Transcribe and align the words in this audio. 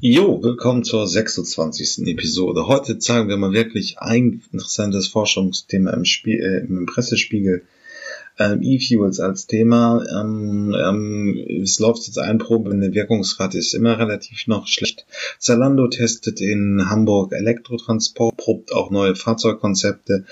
Jo, 0.00 0.40
willkommen 0.40 0.84
zur 0.84 1.08
26. 1.08 2.06
Episode. 2.06 2.68
Heute 2.68 3.00
zeigen 3.00 3.28
wir 3.28 3.36
mal 3.36 3.52
wirklich 3.52 3.98
ein 3.98 4.44
interessantes 4.52 5.08
Forschungsthema 5.08 5.90
im, 5.90 6.04
Spiel, 6.04 6.38
äh, 6.40 6.64
im 6.64 6.86
Pressespiegel. 6.86 7.64
Ähm, 8.38 8.62
E-Fuels 8.62 9.18
als 9.18 9.48
Thema. 9.48 10.04
Ähm, 10.08 10.72
ähm, 10.72 11.44
es 11.64 11.80
läuft 11.80 12.06
jetzt 12.06 12.20
ein 12.20 12.38
Probe, 12.38 12.70
eine 12.70 12.94
Wirkungsrate 12.94 13.58
ist 13.58 13.74
immer 13.74 13.98
relativ 13.98 14.46
noch 14.46 14.68
schlecht. 14.68 15.04
Zalando 15.40 15.88
testet 15.88 16.40
in 16.40 16.88
Hamburg 16.88 17.32
Elektrotransport, 17.32 18.36
probt 18.36 18.72
auch 18.72 18.92
neue 18.92 19.16
Fahrzeugkonzepte. 19.16 20.26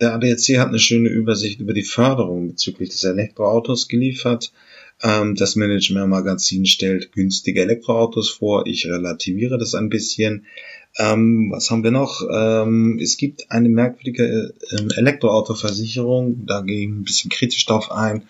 Der 0.00 0.14
ADAC 0.14 0.58
hat 0.58 0.70
eine 0.70 0.80
schöne 0.80 1.10
Übersicht 1.10 1.60
über 1.60 1.74
die 1.74 1.84
Förderung 1.84 2.48
bezüglich 2.48 2.88
des 2.88 3.04
Elektroautos 3.04 3.86
geliefert. 3.86 4.52
Ähm, 5.02 5.34
das 5.34 5.56
Management 5.56 6.08
Magazin 6.08 6.64
stellt 6.66 7.12
günstige 7.12 7.62
Elektroautos 7.62 8.30
vor. 8.30 8.66
Ich 8.66 8.86
relativiere 8.86 9.58
das 9.58 9.74
ein 9.74 9.88
bisschen. 9.88 10.46
Ähm, 10.96 11.50
was 11.50 11.70
haben 11.70 11.82
wir 11.82 11.90
noch? 11.90 12.22
Ähm, 12.30 12.98
es 13.02 13.16
gibt 13.16 13.50
eine 13.50 13.68
merkwürdige 13.68 14.54
äh, 14.70 14.98
Elektroautoversicherung, 14.98 16.44
da 16.46 16.60
gehe 16.60 16.80
ich 16.80 16.88
ein 16.88 17.04
bisschen 17.04 17.30
kritisch 17.30 17.64
drauf 17.64 17.90
ein. 17.90 18.24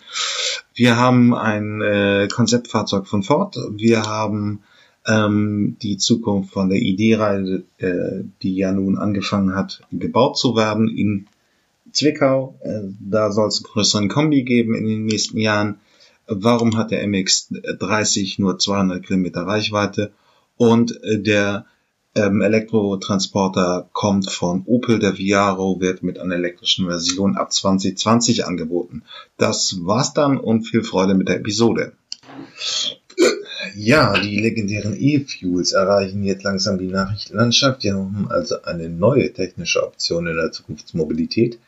Wir 0.73 0.95
haben 0.95 1.35
ein 1.35 1.81
äh, 1.81 2.27
Konzeptfahrzeug 2.31 3.05
von 3.05 3.21
Ford, 3.21 3.57
wir 3.71 4.03
haben 4.03 4.61
ähm, 5.05 5.75
die 5.81 5.97
Zukunft 5.97 6.53
von 6.53 6.69
der 6.69 6.79
ID-Reihe, 6.81 7.63
äh, 7.79 8.23
die 8.41 8.55
ja 8.55 8.71
nun 8.71 8.97
angefangen 8.97 9.55
hat, 9.55 9.81
gebaut 9.91 10.37
zu 10.37 10.55
werden 10.55 10.87
in 10.87 11.27
Zwickau. 11.91 12.57
Äh, 12.61 12.83
da 12.99 13.31
soll 13.31 13.49
es 13.49 13.57
einen 13.57 13.73
größeren 13.73 14.07
Kombi 14.07 14.43
geben 14.43 14.73
in 14.73 14.87
den 14.87 15.05
nächsten 15.05 15.37
Jahren 15.37 15.79
warum 16.27 16.77
hat 16.77 16.91
der 16.91 17.05
MX30 17.05 18.41
nur 18.41 18.59
200 18.59 19.05
Kilometer 19.05 19.41
Reichweite 19.41 20.11
und 20.57 21.03
äh, 21.03 21.19
der 21.19 21.65
ähm, 22.15 22.41
Elektrotransporter 22.41 23.89
kommt 23.91 24.31
von 24.31 24.63
Opel, 24.65 24.99
der 24.99 25.17
Viaro 25.17 25.79
wird 25.79 26.03
mit 26.03 26.19
einer 26.19 26.35
elektrischen 26.35 26.85
Version 26.85 27.37
ab 27.37 27.51
2020 27.51 28.45
angeboten. 28.45 29.03
Das 29.37 29.77
war's 29.81 30.13
dann 30.13 30.37
und 30.37 30.63
viel 30.63 30.83
Freude 30.83 31.15
mit 31.15 31.27
der 31.27 31.37
Episode. 31.37 31.93
Ja, 33.75 34.19
die 34.19 34.39
legendären 34.39 34.95
E-Fuels 34.99 35.71
erreichen 35.71 36.23
jetzt 36.23 36.43
langsam 36.43 36.77
die 36.77 36.87
Nachrichtenlandschaft. 36.87 37.83
Wir 37.83 37.95
haben 37.95 38.27
also 38.29 38.61
eine 38.63 38.89
neue 38.89 39.31
technische 39.33 39.83
Option 39.83 40.27
in 40.27 40.35
der 40.35 40.51
Zukunftsmobilität. 40.51 41.59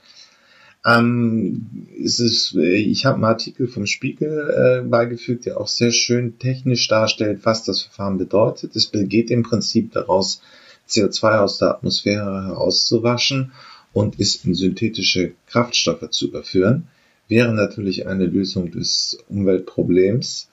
Ähm, 0.86 1.88
ist 1.98 2.20
es, 2.20 2.54
äh, 2.56 2.76
ich 2.76 3.06
habe 3.06 3.16
einen 3.16 3.24
Artikel 3.26 3.68
vom 3.68 3.88
Spiegel 3.88 4.84
äh, 4.84 4.88
beigefügt, 4.88 5.48
der 5.48 5.60
auch 5.60 5.68
sehr 5.68 5.92
schön 5.92 6.38
technisch 6.38 6.88
darstellt, 6.88 7.40
was 7.44 7.64
das 7.64 7.82
Verfahren 7.82 8.20
bedeutet. 8.20 8.76
Es 8.76 8.92
geht 8.92 9.32
im 9.32 9.42
Prinzip 9.44 9.92
daraus, 9.94 10.42
CO2 10.88 11.40
aus 11.40 11.58
der 11.58 11.70
Atmosphäre 11.70 12.46
herauszuwaschen 12.46 13.54
und 13.94 14.20
ist 14.20 14.46
in 14.46 14.54
synthetische 14.54 15.32
Kraftstoffe 15.48 16.12
zu 16.12 16.28
überführen. 16.28 16.88
Wäre 17.28 17.54
natürlich 17.54 18.06
eine 18.06 18.28
Lösung 18.28 18.70
des 18.70 19.18
Umweltproblems 19.28 20.50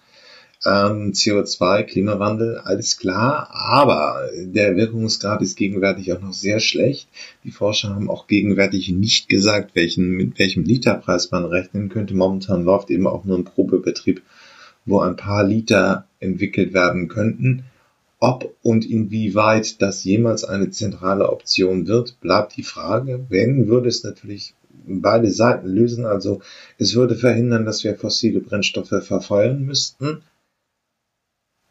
ähm, 0.65 1.13
CO2, 1.13 1.83
Klimawandel, 1.85 2.59
alles 2.59 2.97
klar, 2.97 3.49
aber 3.53 4.29
der 4.37 4.77
Wirkungsgrad 4.77 5.43
ist 5.43 5.57
gegenwärtig 5.57 6.13
auch 6.13 6.21
noch 6.21 6.33
sehr 6.33 6.61
schlecht. 6.61 7.09
Die 7.43 7.51
Forscher 7.51 7.95
haben 7.95 8.09
auch 8.09 8.29
gegenwärtig 8.29 8.89
nicht 8.91 9.29
gesagt, 9.29 9.75
welchen, 9.75 10.11
mit 10.11 10.39
welchem 10.39 10.63
Literpreis 10.65 11.31
man 11.31 11.45
rechnen 11.45 11.89
könnte. 11.89 12.15
Momentan 12.15 12.63
läuft 12.63 12.91
eben 12.91 13.09
auch 13.09 13.25
nur 13.25 13.39
ein 13.39 13.45
Probebetrieb, 13.45 14.23
wo 14.87 15.01
ein 15.01 15.17
paar 15.17 15.45
Liter 15.45 16.07
entwickelt 16.21 16.73
werden 16.75 17.09
könnten. 17.09 17.65
Ob 18.21 18.55
und 18.63 18.89
inwieweit 18.89 19.83
das 19.83 20.05
jemals 20.05 20.45
eine 20.45 20.71
zentrale 20.71 21.29
Option 21.29 21.89
wird, 21.89 22.21
bleibt 22.21 22.57
die 22.57 22.63
Frage. 22.63 23.27
Wenn, 23.29 23.67
würde 23.67 23.89
es 23.89 24.05
natürlich 24.05 24.55
beide 24.87 25.31
Seiten 25.31 25.67
lösen. 25.67 26.07
Also 26.07 26.41
es 26.79 26.95
würde 26.95 27.17
verhindern, 27.17 27.65
dass 27.65 27.83
wir 27.83 27.97
fossile 27.97 28.41
Brennstoffe 28.41 28.95
verfeuern 29.03 29.65
müssten. 29.65 30.23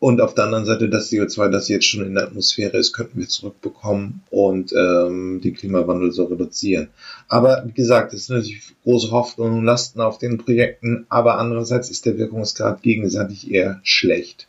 Und 0.02 0.20
auf 0.20 0.34
der 0.34 0.46
anderen 0.46 0.66
Seite 0.66 0.90
das 0.90 1.12
CO2, 1.12 1.50
das 1.50 1.68
jetzt 1.68 1.86
schon 1.86 2.04
in 2.04 2.16
der 2.16 2.24
Atmosphäre 2.24 2.76
ist, 2.76 2.92
könnten 2.92 3.20
wir 3.20 3.28
zurückbekommen 3.28 4.24
und 4.32 4.74
ähm, 4.74 5.42
den 5.44 5.54
Klimawandel 5.54 6.12
so 6.12 6.24
reduzieren. 6.24 6.88
Aber 7.28 7.62
wie 7.68 7.72
gesagt, 7.72 8.12
es 8.12 8.22
ist 8.22 8.30
natürlich 8.30 8.64
große 8.82 9.12
Hoffnung 9.12 9.60
und 9.60 9.64
Lasten 9.64 10.02
auf 10.02 10.18
den 10.18 10.40
Projekten, 10.40 11.06
aber 11.10 11.38
andererseits 11.38 11.92
ist 11.92 12.08
der 12.08 12.18
Wirkungsgrad 12.18 12.82
gegenseitig 12.82 13.52
eher 13.52 13.80
schlecht 13.84 14.48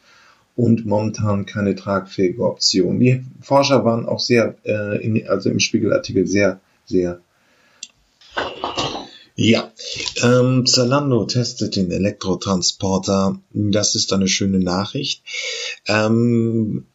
und 0.57 0.87
momentan 0.87 1.45
keine 1.45 1.75
tragfähige 1.75 2.45
Option. 2.45 2.99
Die 2.99 3.23
Forscher 3.43 3.85
waren 3.85 4.07
auch 4.07 4.21
sehr, 4.21 4.55
äh, 4.65 5.05
in, 5.05 5.29
also 5.29 5.51
im 5.51 5.61
Spiegelartikel 5.61 6.27
sehr, 6.27 6.61
sehr 6.87 7.21
ja, 9.43 9.73
ähm, 10.23 10.67
Zalando 10.67 11.25
testet 11.25 11.75
den 11.75 11.91
Elektrotransporter. 11.91 13.41
Das 13.53 13.97
ist 13.97 14.13
eine 14.13 14.29
schöne 14.29 14.61
Nachricht. 14.61 15.25
Ähm, 15.89 16.87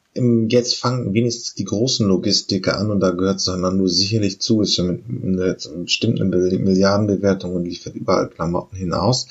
jetzt 0.50 0.76
fangen 0.76 1.14
wenigstens 1.14 1.54
die 1.56 1.66
großen 1.66 2.08
Logistiker 2.08 2.78
an 2.78 2.92
und 2.92 3.00
da 3.00 3.12
gehört 3.12 3.42
Zalando 3.42 3.88
sicherlich 3.88 4.42
zu, 4.42 4.62
ist 4.62 4.78
ja 4.78 4.84
mit 4.84 5.04
einer 5.08 5.56
bestimmten 5.84 6.30
Milliardenbewertung 6.30 7.56
und 7.56 7.66
liefert 7.66 7.96
überall 7.96 8.30
Klamotten 8.30 8.76
hinaus. 8.76 9.28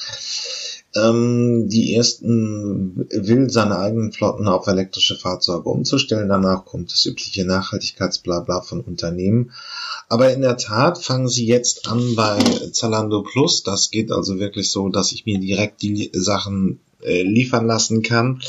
Ähm, 0.97 1.69
die 1.69 1.95
ersten 1.95 3.07
will 3.11 3.51
seine 3.51 3.79
eigenen 3.79 4.13
Flotten 4.13 4.49
auf 4.49 4.67
elektrische 4.67 5.17
Fahrzeuge 5.17 5.69
umzustellen. 5.69 6.29
Danach 6.29 6.65
kommt 6.65 6.91
das 6.91 7.05
übliche 7.05 7.45
Nachhaltigkeitsblabla 7.45 8.63
von 8.63 8.81
Unternehmen. 8.81 9.53
Aber 10.09 10.33
in 10.33 10.41
der 10.41 10.57
Tat 10.57 11.03
fangen 11.03 11.29
sie 11.29 11.47
jetzt 11.47 11.89
an 11.89 12.15
bei 12.15 12.39
Zalando 12.73 13.23
Plus. 13.23 13.63
Das 13.63 13.91
geht 13.91 14.11
also 14.11 14.39
wirklich 14.39 14.71
so, 14.71 14.89
dass 14.89 15.13
ich 15.13 15.27
mir 15.27 15.39
direkt 15.39 15.83
die 15.83 16.11
Sachen 16.15 16.81
äh, 17.03 17.23
liefern 17.23 17.67
lassen 17.67 18.03
kann. 18.03 18.41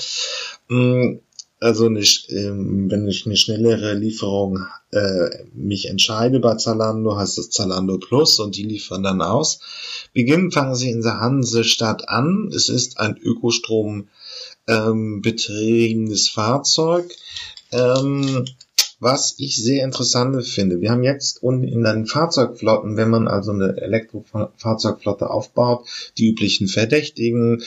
Mm, 0.70 1.18
also 1.60 1.86
eine, 1.86 2.04
ähm, 2.30 2.90
wenn 2.92 3.08
ich 3.08 3.26
eine 3.26 3.36
schnellere 3.36 3.94
Lieferung 3.94 4.66
äh, 4.92 5.46
mich 5.54 5.90
entscheide 5.90 6.40
bei 6.40 6.56
Zalando, 6.56 7.18
heißt 7.18 7.38
es 7.40 7.50
Zalando 7.50 7.98
Plus 7.98 8.40
und 8.40 8.56
die 8.56 8.64
liefern 8.64 9.04
dann 9.04 9.22
aus. 9.22 9.60
Beginnen 10.14 10.52
fangen 10.52 10.76
sie 10.76 10.92
in 10.92 11.02
der 11.02 11.20
Hansestadt 11.20 12.10
an. 12.10 12.52
Es 12.56 12.70
ist 12.70 13.00
ein 13.00 13.18
Ökostrom 13.18 14.10
ähm, 14.68 15.22
betriebenes 15.22 16.30
Fahrzeug. 16.30 17.12
Ähm, 17.72 18.46
was 19.00 19.36
ich 19.38 19.58
sehr 19.58 19.84
interessant 19.84 20.44
finde. 20.46 20.82
Wir 20.82 20.90
haben 20.90 21.04
jetzt 21.04 21.44
in 21.44 21.84
den 21.84 22.06
Fahrzeugflotten, 22.08 22.98
wenn 22.98 23.10
man 23.10 23.28
also 23.28 23.52
eine 23.52 23.78
Elektrofahrzeugflotte 23.78 25.30
aufbaut, 25.30 25.88
die 26.18 26.30
üblichen 26.30 26.68
Verdächtigen, 26.68 27.64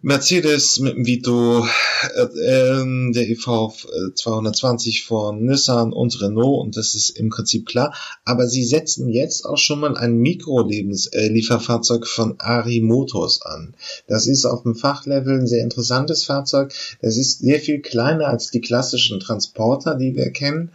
Mercedes 0.00 0.78
mit 0.80 0.96
dem 0.96 1.06
Vito, 1.06 1.66
äh, 2.14 2.22
äh, 2.22 3.12
der 3.12 3.28
EV 3.28 3.72
220 4.14 5.04
von 5.04 5.44
Nissan 5.44 5.92
und 5.92 6.20
Renault 6.20 6.62
und 6.62 6.76
das 6.76 6.94
ist 6.94 7.10
im 7.10 7.28
Prinzip 7.28 7.66
klar. 7.66 7.94
Aber 8.24 8.46
sie 8.46 8.64
setzen 8.64 9.08
jetzt 9.08 9.44
auch 9.44 9.58
schon 9.58 9.80
mal 9.80 9.96
ein 9.96 10.16
Mikrolieferfahrzeug 10.16 12.06
von 12.06 12.36
Ari 12.38 12.80
Motors 12.80 13.42
an. 13.42 13.74
Das 14.06 14.26
ist 14.26 14.46
auf 14.46 14.62
dem 14.62 14.76
Fachlevel 14.76 15.40
ein 15.40 15.46
sehr 15.46 15.62
interessantes 15.62 16.24
Fahrzeug. 16.24 16.72
Es 17.00 17.16
ist 17.16 17.40
sehr 17.40 17.60
viel 17.60 17.80
kleiner 17.80 18.28
als 18.28 18.50
die 18.50 18.60
klassischen 18.60 19.20
Transporter, 19.20 19.96
die 19.96 20.14
wir 20.14 20.21
erkennen 20.22 20.72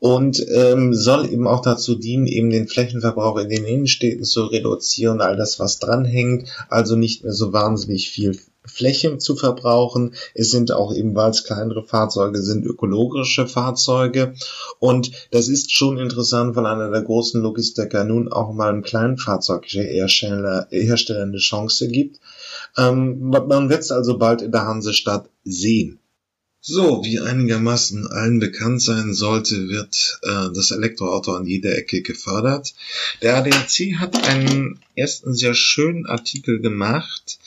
und 0.00 0.44
ähm, 0.48 0.94
soll 0.94 1.28
eben 1.32 1.46
auch 1.46 1.60
dazu 1.60 1.94
dienen, 1.94 2.26
eben 2.26 2.50
den 2.50 2.68
Flächenverbrauch 2.68 3.38
in 3.38 3.48
den 3.48 3.64
Innenstädten 3.64 4.24
zu 4.24 4.44
reduzieren, 4.44 5.20
all 5.20 5.36
das, 5.36 5.58
was 5.58 5.78
dranhängt, 5.78 6.48
also 6.68 6.94
nicht 6.94 7.24
mehr 7.24 7.32
so 7.32 7.52
wahnsinnig 7.52 8.10
viel 8.10 8.38
Fläche 8.64 9.18
zu 9.18 9.34
verbrauchen. 9.34 10.14
Es 10.34 10.50
sind 10.50 10.72
auch 10.72 10.94
eben, 10.94 11.14
weil 11.14 11.30
es 11.30 11.44
kleinere 11.44 11.82
Fahrzeuge 11.82 12.42
sind, 12.42 12.64
ökologische 12.64 13.46
Fahrzeuge. 13.46 14.34
Und 14.78 15.10
das 15.30 15.48
ist 15.48 15.72
schon 15.72 15.98
interessant, 15.98 16.54
weil 16.54 16.66
einer 16.66 16.90
der 16.90 17.02
großen 17.02 17.40
Logistiker 17.40 18.04
nun 18.04 18.30
auch 18.30 18.52
mal 18.52 18.68
einem 18.68 18.82
kleinen 18.82 19.16
Fahrzeughersteller 19.16 20.68
Hersteller 20.70 21.22
eine 21.22 21.38
Chance 21.38 21.88
gibt. 21.88 22.20
Ähm, 22.76 23.30
man 23.30 23.70
wird 23.70 23.80
es 23.80 23.90
also 23.90 24.18
bald 24.18 24.42
in 24.42 24.52
der 24.52 24.66
Hansestadt 24.66 25.28
sehen. 25.44 25.98
So, 26.60 27.04
wie 27.04 27.20
einigermaßen 27.20 28.08
allen 28.08 28.40
bekannt 28.40 28.82
sein 28.82 29.14
sollte, 29.14 29.68
wird 29.68 30.18
äh, 30.22 30.52
das 30.52 30.72
Elektroauto 30.72 31.32
an 31.32 31.46
jeder 31.46 31.76
Ecke 31.76 32.02
gefördert. 32.02 32.74
Der 33.22 33.36
ADAC 33.36 33.94
hat 33.98 34.26
einen 34.26 34.80
ersten 34.96 35.34
sehr 35.34 35.54
schönen 35.54 36.06
Artikel 36.06 36.60
gemacht, 36.60 37.38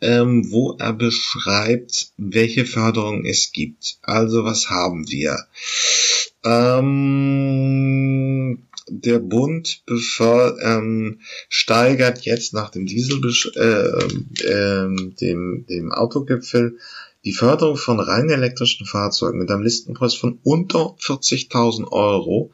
ähm, 0.00 0.50
wo 0.50 0.76
er 0.78 0.92
beschreibt, 0.92 2.08
welche 2.16 2.66
Förderung 2.66 3.24
es 3.24 3.52
gibt. 3.52 3.98
Also 4.02 4.44
was 4.44 4.68
haben 4.68 5.08
wir? 5.08 5.46
Ähm, 6.44 7.84
der 8.88 9.18
Bund 9.18 9.82
ähm, 9.88 11.20
steigert 11.48 12.22
jetzt 12.22 12.52
nach 12.52 12.70
dem 12.70 12.84
Diesel 12.84 13.20
äh, 13.56 14.44
äh, 14.44 14.88
dem, 15.20 15.64
dem 15.68 15.92
Autogipfel 15.92 16.78
die 17.24 17.32
Förderung 17.32 17.76
von 17.76 18.00
rein 18.00 18.28
elektrischen 18.28 18.86
Fahrzeugen 18.86 19.38
mit 19.38 19.50
einem 19.50 19.62
Listenpreis 19.62 20.14
von 20.14 20.38
unter 20.42 20.96
40.000 21.00 21.90
Euro 21.90 22.52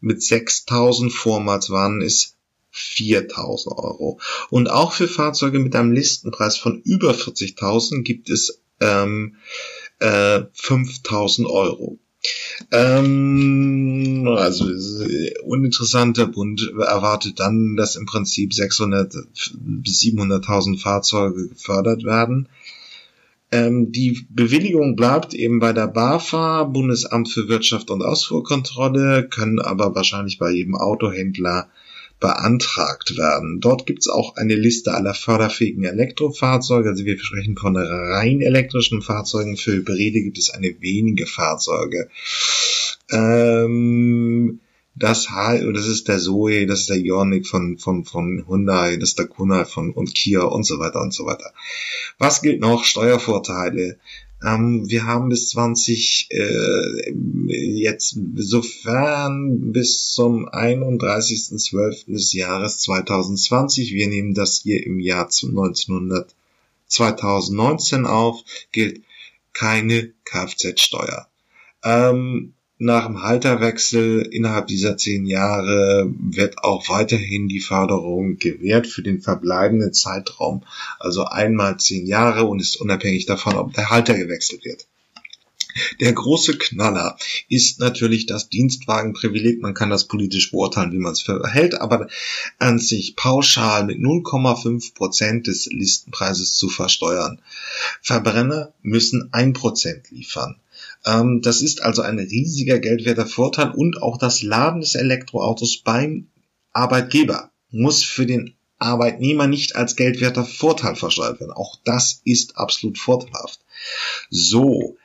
mit 0.00 0.18
6.000 0.18 1.10
vormals 1.10 1.70
waren 1.70 2.00
ist 2.00 2.36
4.000 2.74 3.76
Euro. 3.76 4.18
Und 4.50 4.70
auch 4.70 4.92
für 4.92 5.08
Fahrzeuge 5.08 5.58
mit 5.58 5.76
einem 5.76 5.92
Listenpreis 5.92 6.56
von 6.56 6.80
über 6.82 7.12
40.000 7.12 8.02
gibt 8.02 8.30
es 8.30 8.60
ähm, 8.80 9.36
äh, 9.98 10.40
5.000 10.40 11.46
Euro. 11.46 11.98
Ähm, 12.70 14.28
also 14.28 14.66
uninteressanter 15.42 16.26
Bund 16.26 16.72
erwartet 16.78 17.40
dann, 17.40 17.76
dass 17.76 17.96
im 17.96 18.06
Prinzip 18.06 18.54
600 18.54 19.12
bis 19.54 20.00
700.000 20.00 20.80
Fahrzeuge 20.80 21.48
gefördert 21.48 22.04
werden. 22.04 22.48
Ähm, 23.52 23.92
die 23.92 24.26
Bewilligung 24.30 24.96
bleibt 24.96 25.34
eben 25.34 25.60
bei 25.60 25.74
der 25.74 25.86
BAFA, 25.86 26.64
Bundesamt 26.64 27.28
für 27.28 27.48
Wirtschaft 27.48 27.90
und 27.90 28.02
Ausfuhrkontrolle, 28.02 29.28
können 29.28 29.60
aber 29.60 29.94
wahrscheinlich 29.94 30.38
bei 30.38 30.50
jedem 30.50 30.74
Autohändler 30.74 31.68
beantragt 32.18 33.18
werden. 33.18 33.60
Dort 33.60 33.84
gibt 33.84 34.00
es 34.00 34.08
auch 34.08 34.36
eine 34.36 34.54
Liste 34.54 34.94
aller 34.94 35.12
förderfähigen 35.12 35.84
Elektrofahrzeuge. 35.84 36.90
Also 36.90 37.04
wir 37.04 37.18
sprechen 37.18 37.56
von 37.56 37.76
rein 37.76 38.40
elektrischen 38.40 39.02
Fahrzeugen. 39.02 39.56
Für 39.56 39.72
Hybride 39.72 40.22
gibt 40.22 40.38
es 40.38 40.48
eine 40.48 40.74
wenige 40.80 41.26
Fahrzeuge. 41.26 42.08
Ähm, 43.10 44.60
das, 44.94 45.26
das 45.26 45.86
ist 45.86 46.08
der 46.08 46.18
Zoe, 46.18 46.66
das 46.66 46.80
ist 46.80 46.90
der 46.90 46.98
Ioniq 46.98 47.46
von, 47.46 47.78
von, 47.78 48.04
von 48.04 48.44
Hyundai, 48.46 48.96
das 48.96 49.10
ist 49.10 49.18
der 49.18 49.26
Kuna 49.26 49.64
von 49.64 49.92
und 49.92 50.14
Kia 50.14 50.42
und 50.42 50.64
so 50.64 50.78
weiter 50.78 51.00
und 51.00 51.14
so 51.14 51.24
weiter. 51.24 51.52
Was 52.18 52.42
gilt 52.42 52.60
noch? 52.60 52.84
Steuervorteile. 52.84 53.98
Ähm, 54.44 54.88
wir 54.88 55.06
haben 55.06 55.28
bis 55.28 55.50
20 55.50 56.28
äh, 56.30 57.12
jetzt 57.46 58.18
sofern 58.36 59.72
bis 59.72 60.12
zum 60.12 60.48
31.12. 60.48 62.12
des 62.12 62.32
Jahres 62.32 62.78
2020. 62.78 63.92
Wir 63.92 64.08
nehmen 64.08 64.34
das 64.34 64.60
hier 64.62 64.84
im 64.84 64.98
Jahr 65.00 65.24
1900, 65.24 66.34
2019 66.88 68.04
auf, 68.04 68.42
gilt 68.72 69.02
keine 69.52 70.12
Kfz-Steuer. 70.24 71.28
Ähm, 71.84 72.54
nach 72.82 73.06
dem 73.06 73.22
Halterwechsel 73.22 74.22
innerhalb 74.22 74.66
dieser 74.66 74.96
zehn 74.96 75.24
Jahre 75.24 76.12
wird 76.18 76.58
auch 76.58 76.88
weiterhin 76.88 77.48
die 77.48 77.60
Förderung 77.60 78.38
gewährt 78.38 78.86
für 78.86 79.02
den 79.02 79.20
verbleibenden 79.20 79.92
Zeitraum, 79.92 80.64
also 80.98 81.24
einmal 81.24 81.78
zehn 81.78 82.06
Jahre 82.06 82.44
und 82.44 82.60
ist 82.60 82.80
unabhängig 82.80 83.26
davon, 83.26 83.54
ob 83.54 83.72
der 83.72 83.90
Halter 83.90 84.14
gewechselt 84.14 84.64
wird. 84.64 84.86
Der 86.00 86.12
große 86.12 86.58
Knaller 86.58 87.16
ist 87.48 87.78
natürlich 87.78 88.26
das 88.26 88.50
Dienstwagenprivileg. 88.50 89.62
Man 89.62 89.74
kann 89.74 89.88
das 89.88 90.06
politisch 90.06 90.50
beurteilen, 90.50 90.92
wie 90.92 90.98
man 90.98 91.12
es 91.12 91.22
verhält, 91.22 91.80
aber 91.80 92.08
an 92.58 92.78
sich 92.78 93.16
pauschal 93.16 93.86
mit 93.86 93.98
0,5 93.98 94.94
Prozent 94.94 95.46
des 95.46 95.66
Listenpreises 95.66 96.56
zu 96.56 96.68
versteuern. 96.68 97.40
Verbrenner 98.02 98.74
müssen 98.82 99.32
ein 99.32 99.54
Prozent 99.54 100.10
liefern. 100.10 100.56
Ähm, 101.04 101.40
das 101.42 101.62
ist 101.62 101.82
also 101.82 102.02
ein 102.02 102.18
riesiger 102.18 102.78
geldwerter 102.78 103.26
Vorteil 103.26 103.70
und 103.70 104.00
auch 104.02 104.18
das 104.18 104.42
Laden 104.42 104.80
des 104.80 104.94
Elektroautos 104.94 105.78
beim 105.78 106.28
Arbeitgeber 106.72 107.50
muss 107.70 108.04
für 108.04 108.26
den 108.26 108.54
Arbeitnehmer 108.78 109.46
nicht 109.46 109.76
als 109.76 109.96
geldwerter 109.96 110.44
Vorteil 110.44 110.96
versteuert 110.96 111.40
werden. 111.40 111.52
Auch 111.52 111.78
das 111.84 112.20
ist 112.24 112.56
absolut 112.56 112.98
vorteilhaft. 112.98 113.60
So, 114.30 114.96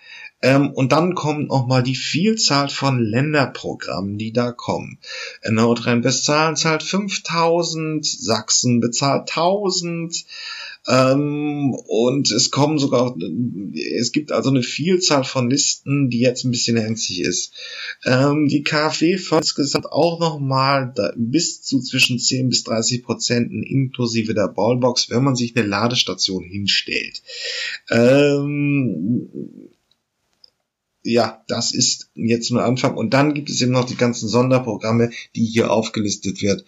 ähm, 0.41 0.71
und 0.71 0.91
dann 0.91 1.15
kommt 1.15 1.49
nochmal 1.49 1.83
die 1.83 1.95
Vielzahl 1.95 2.69
von 2.69 2.99
Länderprogrammen, 2.99 4.17
die 4.17 4.33
da 4.33 4.51
kommen. 4.51 4.99
Nordrhein-Westfalen 5.47 6.55
zahlt 6.55 6.83
5000, 6.83 8.05
Sachsen 8.05 8.79
bezahlt 8.79 9.29
1000, 9.29 10.25
ähm, 10.87 11.75
und 11.85 12.31
es 12.31 12.49
kommen 12.49 12.79
sogar, 12.79 13.13
es 13.99 14.13
gibt 14.13 14.31
also 14.31 14.49
eine 14.49 14.63
Vielzahl 14.63 15.25
von 15.25 15.49
Listen, 15.49 16.09
die 16.09 16.19
jetzt 16.19 16.45
ein 16.45 16.51
bisschen 16.51 16.77
hänzig 16.77 17.19
ist. 17.21 17.51
Ähm, 18.05 18.47
die 18.47 18.63
KfW 18.63 19.19
insgesamt 19.31 19.91
auch 19.91 20.19
nochmal 20.19 20.93
bis 21.17 21.61
zu 21.61 21.81
zwischen 21.81 22.19
10 22.19 22.47
bis 22.47 22.63
30 22.63 23.03
Prozent 23.03 23.51
inklusive 23.51 24.33
der 24.33 24.47
Ballbox, 24.47 25.09
wenn 25.09 25.25
man 25.25 25.35
sich 25.35 25.57
eine 25.57 25.67
Ladestation 25.67 26.43
hinstellt. 26.43 27.21
Ja, 31.09 31.41
das 31.47 31.73
ist 31.73 32.09
jetzt 32.15 32.51
nur 32.51 32.65
Anfang. 32.65 32.97
Und 32.97 33.13
dann 33.13 33.33
gibt 33.33 33.49
es 33.49 33.61
eben 33.61 33.71
noch 33.71 33.85
die 33.85 33.95
ganzen 33.95 34.27
Sonderprogramme, 34.27 35.11
die 35.37 35.45
hier 35.45 35.71
aufgelistet 35.71 36.41
wird. 36.41 36.65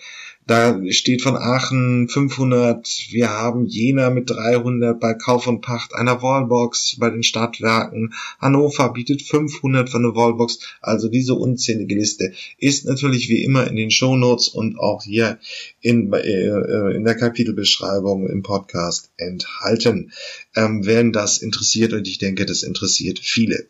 Da 0.47 0.81
steht 0.91 1.21
von 1.21 1.36
Aachen 1.36 2.07
500, 2.07 3.07
wir 3.12 3.31
haben 3.31 3.65
Jena 3.65 4.09
mit 4.09 4.30
300 4.30 4.97
bei 4.97 5.13
Kauf 5.13 5.45
und 5.45 5.59
Pacht 5.59 5.94
einer 5.94 6.21
Wallbox 6.21 6.95
bei 7.00 7.09
den 7.09 7.21
Stadtwerken. 7.21 8.13
Hannover 8.39 8.94
bietet 8.94 9.24
500 9.24 9.89
für 9.89 9.97
eine 9.97 10.15
Wallbox. 10.15 10.59
Also 10.80 11.09
diese 11.09 11.35
unzählige 11.35 11.95
Liste 11.95 12.31
ist 12.57 12.85
natürlich 12.85 13.27
wie 13.27 13.44
immer 13.44 13.68
in 13.68 13.75
den 13.75 13.92
Shownotes 13.92 14.47
und 14.47 14.80
auch 14.80 15.03
hier 15.03 15.38
in, 15.81 16.13
äh, 16.13 16.95
in 16.95 17.03
der 17.03 17.15
Kapitelbeschreibung 17.15 18.30
im 18.30 18.42
Podcast 18.42 19.12
enthalten. 19.18 20.13
Ähm, 20.56 20.85
wenn 20.85 21.12
das 21.12 21.39
interessiert 21.39 21.92
und 21.92 22.07
ich 22.07 22.19
denke, 22.19 22.45
das 22.45 22.63
interessiert 22.63 23.19
viele. 23.19 23.68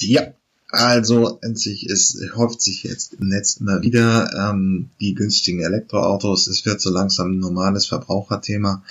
Ja, 0.00 0.34
also 0.70 1.38
endlich 1.40 1.86
ist, 1.86 2.18
häuft 2.34 2.60
sich 2.60 2.82
jetzt 2.82 3.14
im 3.14 3.28
Netz 3.28 3.58
immer 3.58 3.82
wieder 3.82 4.50
ähm, 4.50 4.90
die 5.00 5.14
günstigen 5.14 5.62
Elektroautos. 5.62 6.48
Es 6.48 6.66
wird 6.66 6.80
so 6.80 6.90
langsam 6.90 7.32
ein 7.32 7.38
normales 7.38 7.86
Verbraucherthema. 7.86 8.82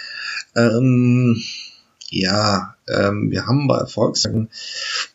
Ähm, 0.56 1.44
ja, 2.10 2.76
ähm, 2.88 3.32
wir 3.32 3.48
haben 3.48 3.68
bei 3.68 3.86
Volkswagen, 3.86 4.50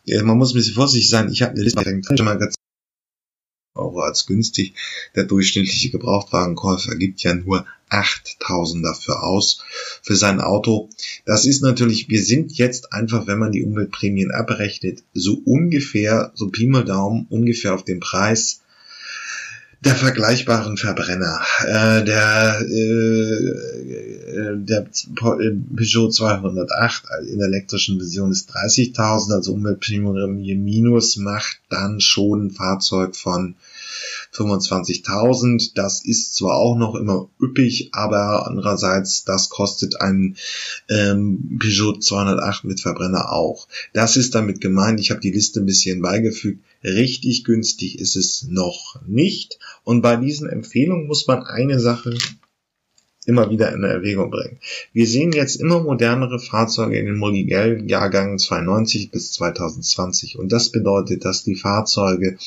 äh, 0.05 0.21
man 0.21 0.37
muss 0.37 0.51
ein 0.51 0.55
bisschen 0.57 0.75
vorsichtig 0.75 1.09
sein. 1.09 1.31
Ich 1.31 1.41
habe 1.41 1.53
eine 1.53 1.63
Liste 1.63 2.23
mal 2.23 2.49
Euro 3.89 4.01
als 4.01 4.25
günstig. 4.25 4.73
Der 5.15 5.23
durchschnittliche 5.25 5.89
Gebrauchtwagenkäufer 5.89 6.95
gibt 6.95 7.21
ja 7.21 7.33
nur 7.33 7.65
8000 7.89 8.85
dafür 8.85 9.23
aus 9.23 9.63
für 10.03 10.15
sein 10.15 10.39
Auto. 10.39 10.89
Das 11.25 11.45
ist 11.45 11.61
natürlich, 11.61 12.07
wir 12.09 12.23
sind 12.23 12.51
jetzt 12.57 12.93
einfach, 12.93 13.25
wenn 13.25 13.39
man 13.39 13.51
die 13.51 13.63
Umweltprämien 13.63 14.31
abrechnet, 14.31 15.03
so 15.13 15.41
ungefähr, 15.43 16.31
so 16.35 16.49
Pi 16.49 16.67
mal 16.67 16.85
Daumen, 16.85 17.25
ungefähr 17.29 17.73
auf 17.73 17.83
den 17.83 17.99
Preis 17.99 18.61
der 19.81 19.95
vergleichbaren 19.95 20.77
Verbrenner. 20.77 21.41
Äh, 21.61 22.03
der, 22.03 22.61
äh, 22.61 23.37
der 24.57 24.85
Peugeot 25.15 26.09
208 26.09 27.03
in 27.31 27.39
der 27.39 27.47
elektrischen 27.47 27.97
Version 27.97 28.31
ist 28.31 28.51
30.000, 28.51 29.33
also 29.33 29.53
Umweltprämie 29.53 30.55
minus 30.55 31.15
macht 31.15 31.61
dann 31.69 32.01
schon 32.01 32.47
ein 32.47 32.51
Fahrzeug 32.51 33.15
von 33.15 33.55
25.000. 34.33 35.71
Das 35.75 36.03
ist 36.03 36.35
zwar 36.35 36.55
auch 36.55 36.75
noch 36.75 36.95
immer 36.95 37.29
üppig, 37.41 37.89
aber 37.93 38.47
andererseits, 38.47 39.23
das 39.23 39.49
kostet 39.49 40.01
ein 40.01 40.37
ähm, 40.89 41.59
Peugeot 41.59 41.99
208 41.99 42.65
mit 42.65 42.79
Verbrenner 42.79 43.31
auch. 43.31 43.67
Das 43.93 44.17
ist 44.17 44.35
damit 44.35 44.61
gemeint. 44.61 44.99
Ich 44.99 45.11
habe 45.11 45.21
die 45.21 45.31
Liste 45.31 45.59
ein 45.59 45.65
bisschen 45.65 46.01
beigefügt. 46.01 46.63
Richtig 46.83 47.43
günstig 47.43 47.99
ist 47.99 48.15
es 48.15 48.43
noch 48.47 48.99
nicht. 49.05 49.59
Und 49.83 50.01
bei 50.01 50.15
diesen 50.15 50.47
Empfehlungen 50.47 51.07
muss 51.07 51.27
man 51.27 51.43
eine 51.43 51.79
Sache 51.79 52.15
immer 53.25 53.49
wieder 53.49 53.71
in 53.73 53.83
Erwägung 53.83 54.31
bringen. 54.31 54.59
Wir 54.91 55.05
sehen 55.05 55.31
jetzt 55.31 55.55
immer 55.55 55.83
modernere 55.83 56.39
Fahrzeuge 56.39 56.97
in 56.97 57.05
den 57.05 57.17
Muligel-Jahrgängen 57.17 58.39
92 58.39 59.11
bis 59.11 59.33
2020 59.33 60.39
und 60.39 60.51
das 60.51 60.69
bedeutet, 60.69 61.25
dass 61.25 61.43
die 61.43 61.55
Fahrzeuge 61.55 62.37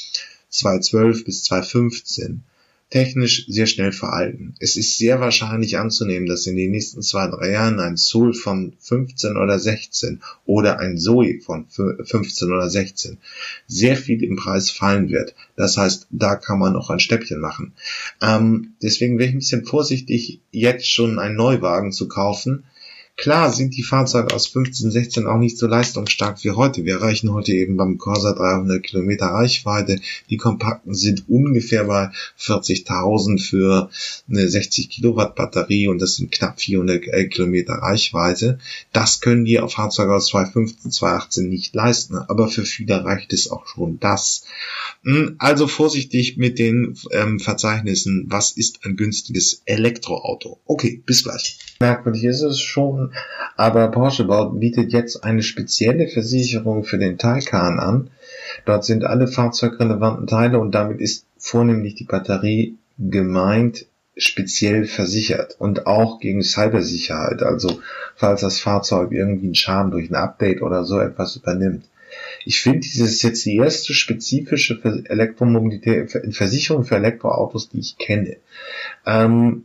2012 0.53 1.25
bis 1.25 1.45
2015 1.45 2.45
technisch 2.93 3.47
sehr 3.49 3.67
schnell 3.67 3.91
veralten. 3.91 4.55
Es 4.61 4.77
ist 4.77 4.99
sehr 4.99 5.19
wahrscheinlich 5.19 5.79
anzunehmen, 5.79 6.27
dass 6.27 6.47
in 6.47 6.57
den 6.57 6.71
nächsten 6.71 7.01
zwei, 7.01 7.27
drei 7.27 7.51
Jahren 7.51 7.81
ein 7.81 7.97
Soul 7.97 8.35
von 8.35 8.75
15 8.81 9.39
oder 9.39 9.59
16 9.59 10.21
oder 10.45 10.79
ein 10.79 10.99
Zoe 10.99 11.41
von 11.41 11.67
15 11.69 12.53
oder 12.53 12.69
16 12.69 13.17
sehr 13.67 13.97
viel 13.97 14.23
im 14.23 14.37
Preis 14.37 14.71
fallen 14.71 15.09
wird. 15.09 15.35
Das 15.57 15.79
heißt, 15.79 16.09
da 16.11 16.37
kann 16.37 16.59
man 16.59 16.75
noch 16.75 16.91
ein 16.91 17.01
Stäppchen 17.01 17.41
machen. 17.41 17.73
Ähm, 18.21 18.75
deswegen 18.83 19.19
wäre 19.19 19.31
ich 19.31 19.35
ein 19.35 19.39
bisschen 19.39 19.65
vorsichtig, 19.65 20.41
jetzt 20.51 20.87
schon 20.87 21.19
einen 21.19 21.37
Neuwagen 21.37 21.93
zu 21.93 22.09
kaufen, 22.09 22.65
Klar 23.17 23.53
sind 23.53 23.77
die 23.77 23.83
Fahrzeuge 23.83 24.35
aus 24.35 24.47
15, 24.49 24.91
16 24.91 25.27
auch 25.27 25.39
nicht 25.39 25.59
so 25.59 25.67
leistungsstark 25.67 26.43
wie 26.43 26.51
heute. 26.51 26.85
Wir 26.85 26.95
erreichen 26.95 27.33
heute 27.33 27.53
eben 27.53 27.77
beim 27.77 27.99
Corsa 27.99 28.33
300 28.33 28.83
Kilometer 28.83 29.27
Reichweite. 29.27 30.01
Die 30.31 30.39
kompakten 30.39 30.95
sind 30.95 31.29
ungefähr 31.29 31.85
bei 31.85 32.11
40.000 32.41 33.39
für 33.39 33.91
eine 34.29 34.49
60 34.49 34.89
Kilowatt 34.89 35.37
Batterie 35.37 35.89
und 35.89 36.01
das 36.01 36.17
sind 36.17 36.33
knapp 36.33 36.61
400 36.61 37.07
äh, 37.07 37.29
Kilometer 37.29 37.75
Reichweite. 37.75 38.59
Das 38.93 39.21
können 39.21 39.45
die 39.45 39.61
Fahrzeuge 39.69 40.15
aus 40.15 40.29
2015, 40.29 40.91
2018 40.91 41.49
nicht 41.49 41.75
leisten, 41.75 42.17
aber 42.17 42.49
für 42.49 42.65
viele 42.65 43.05
reicht 43.05 43.33
es 43.33 43.51
auch 43.51 43.67
schon 43.67 44.01
das. 44.01 44.45
Hm, 45.05 45.37
also 45.39 45.67
vorsichtig 45.67 46.39
mit 46.39 46.59
den 46.59 46.97
ähm, 47.11 47.41
Verzeichnissen. 47.41 48.27
Was 48.29 48.53
ist 48.53 48.85
ein 48.85 48.97
günstiges 48.97 49.63
Elektroauto? 49.67 50.61
Okay, 50.65 51.03
bis 51.05 51.25
gleich. 51.25 51.59
Merkwürdig 51.81 52.25
ist 52.25 52.43
es 52.43 52.61
schon, 52.61 53.02
aber 53.57 53.89
Porsche 53.89 54.25
bietet 54.55 54.93
jetzt 54.93 55.25
eine 55.25 55.43
spezielle 55.43 56.09
Versicherung 56.09 56.85
für 56.85 56.99
den 56.99 57.19
Taycan 57.19 57.79
an. 57.79 58.11
Dort 58.65 58.85
sind 58.85 59.05
alle 59.05 59.27
fahrzeugrelevanten 59.27 60.27
Teile 60.27 60.59
und 60.59 60.75
damit 60.75 61.01
ist 61.01 61.27
vornehmlich 61.39 61.95
die 61.95 62.05
Batterie 62.05 62.77
gemeint 62.99 63.87
speziell 64.17 64.85
versichert 64.87 65.57
und 65.59 65.87
auch 65.87 66.21
gegen 66.21 66.43
Cybersicherheit, 66.43 67.43
also 67.43 67.81
falls 68.15 68.43
das 68.43 68.61
Fahrzeug 68.61 69.11
irgendwie 69.13 69.47
einen 69.47 69.55
Schaden 69.55 69.91
durch 69.91 70.11
ein 70.11 70.17
Update 70.17 70.61
oder 70.61 70.85
so 70.85 71.01
etwas 71.01 71.37
übernimmt. 71.37 71.85
Ich 72.45 72.61
finde, 72.61 72.81
dieses 72.81 73.13
ist 73.13 73.23
jetzt 73.23 73.47
die 73.47 73.57
erste 73.57 73.95
spezifische 73.95 74.79
Elektromobilität, 75.09 76.11
Versicherung 76.33 76.85
für 76.85 76.97
Elektroautos, 76.97 77.71
die 77.71 77.81
ich 77.81 77.97
kenne. 77.97 78.37
Ähm, 79.07 79.65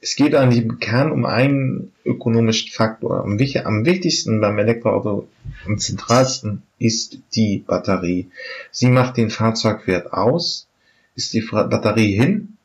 es 0.00 0.14
geht 0.14 0.34
eigentlich 0.34 0.64
im 0.64 0.78
Kern 0.78 1.10
um 1.10 1.24
einen 1.24 1.92
ökonomischen 2.04 2.70
Faktor. 2.70 3.24
Am, 3.24 3.38
am 3.64 3.84
wichtigsten 3.84 4.40
beim 4.40 4.58
Elektroauto, 4.58 5.28
am 5.66 5.78
zentralsten 5.78 6.62
ist 6.78 7.18
die 7.34 7.64
Batterie. 7.66 8.30
Sie 8.70 8.88
macht 8.88 9.16
den 9.16 9.30
Fahrzeugwert 9.30 10.12
aus. 10.12 10.68
Ist 11.16 11.32
die 11.32 11.40
Batterie 11.40 12.14
hin, 12.16 12.57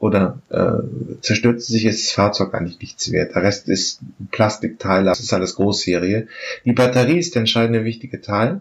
oder 0.00 0.38
äh, 0.50 1.20
zerstört 1.22 1.60
sich 1.60 1.84
das 1.84 2.12
Fahrzeug 2.12 2.54
eigentlich 2.54 2.78
nichts 2.80 3.10
wert. 3.10 3.34
Der 3.34 3.42
Rest 3.42 3.68
ist 3.68 4.00
Plastikteile, 4.30 5.06
das 5.06 5.18
ist 5.18 5.32
alles 5.32 5.56
Großserie. 5.56 6.28
Die 6.64 6.72
Batterie 6.72 7.18
ist 7.18 7.34
der 7.34 7.40
entscheidende 7.40 7.84
wichtige 7.84 8.20
Teil. 8.20 8.60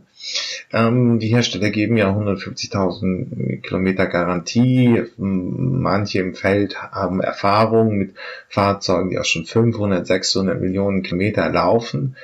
Ähm, 0.73 1.19
die 1.19 1.27
Hersteller 1.27 1.69
geben 1.69 1.95
ja 1.95 2.09
150.000 2.09 3.61
Kilometer 3.61 4.07
Garantie. 4.07 5.03
Manche 5.17 6.19
im 6.19 6.33
Feld 6.33 6.81
haben 6.81 7.21
Erfahrung 7.21 7.97
mit 7.97 8.15
Fahrzeugen, 8.49 9.11
die 9.11 9.19
auch 9.19 9.25
schon 9.25 9.45
500, 9.45 10.07
600 10.07 10.59
Millionen 10.59 11.03
Kilometer 11.03 11.47
laufen. 11.51 12.15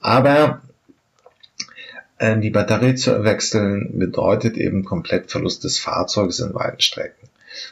Aber 0.00 0.62
äh, 2.16 2.38
die 2.38 2.50
Batterie 2.50 2.94
zu 2.94 3.24
wechseln 3.24 3.98
bedeutet 3.98 4.56
eben 4.56 4.86
Komplettverlust 4.86 5.64
des 5.64 5.78
Fahrzeugs 5.78 6.38
in 6.38 6.54
weiten 6.54 6.80
Strecken. 6.80 7.28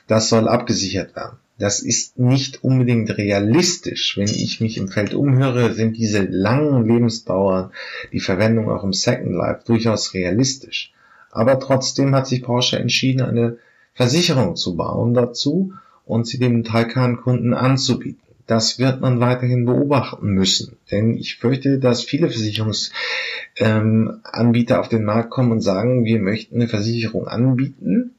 Das 0.06 0.28
soll 0.28 0.48
abgesichert 0.48 1.16
werden. 1.16 1.38
Das 1.58 1.80
ist 1.80 2.18
nicht 2.18 2.64
unbedingt 2.64 3.16
realistisch. 3.16 4.16
Wenn 4.16 4.28
ich 4.28 4.60
mich 4.60 4.78
im 4.78 4.88
Feld 4.88 5.14
umhöre, 5.14 5.74
sind 5.74 5.96
diese 5.96 6.22
langen 6.22 6.86
Lebensdauern, 6.86 7.70
die 8.12 8.20
Verwendung 8.20 8.70
auch 8.70 8.82
im 8.82 8.92
Second 8.92 9.32
Life 9.32 9.62
durchaus 9.66 10.14
realistisch. 10.14 10.92
Aber 11.30 11.60
trotzdem 11.60 12.14
hat 12.14 12.26
sich 12.26 12.42
Porsche 12.42 12.78
entschieden, 12.78 13.22
eine 13.22 13.58
Versicherung 13.94 14.56
zu 14.56 14.76
bauen 14.76 15.14
dazu 15.14 15.72
und 16.04 16.26
sie 16.26 16.38
dem 16.38 16.64
Taycan-Kunden 16.64 17.54
anzubieten. 17.54 18.20
Das 18.46 18.78
wird 18.78 19.00
man 19.00 19.20
weiterhin 19.20 19.64
beobachten 19.64 20.30
müssen, 20.30 20.76
denn 20.90 21.16
ich 21.16 21.36
fürchte, 21.36 21.78
dass 21.78 22.02
viele 22.02 22.28
Versicherungsanbieter 22.28 24.74
ähm, 24.74 24.80
auf 24.80 24.88
den 24.88 25.04
Markt 25.04 25.30
kommen 25.30 25.52
und 25.52 25.60
sagen, 25.60 26.04
wir 26.04 26.18
möchten 26.18 26.56
eine 26.56 26.66
Versicherung 26.66 27.28
anbieten, 27.28 28.11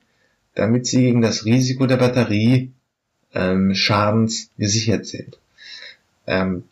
damit 0.56 0.86
sie 0.88 1.02
gegen 1.02 1.22
das 1.22 1.46
Risiko 1.46 1.86
der 1.86 1.98
Batterie 1.98 2.72
ähm, 3.34 3.74
Schadens 3.76 4.50
gesichert 4.58 5.06
sind. 5.06 5.38
Ähm, 6.28 6.64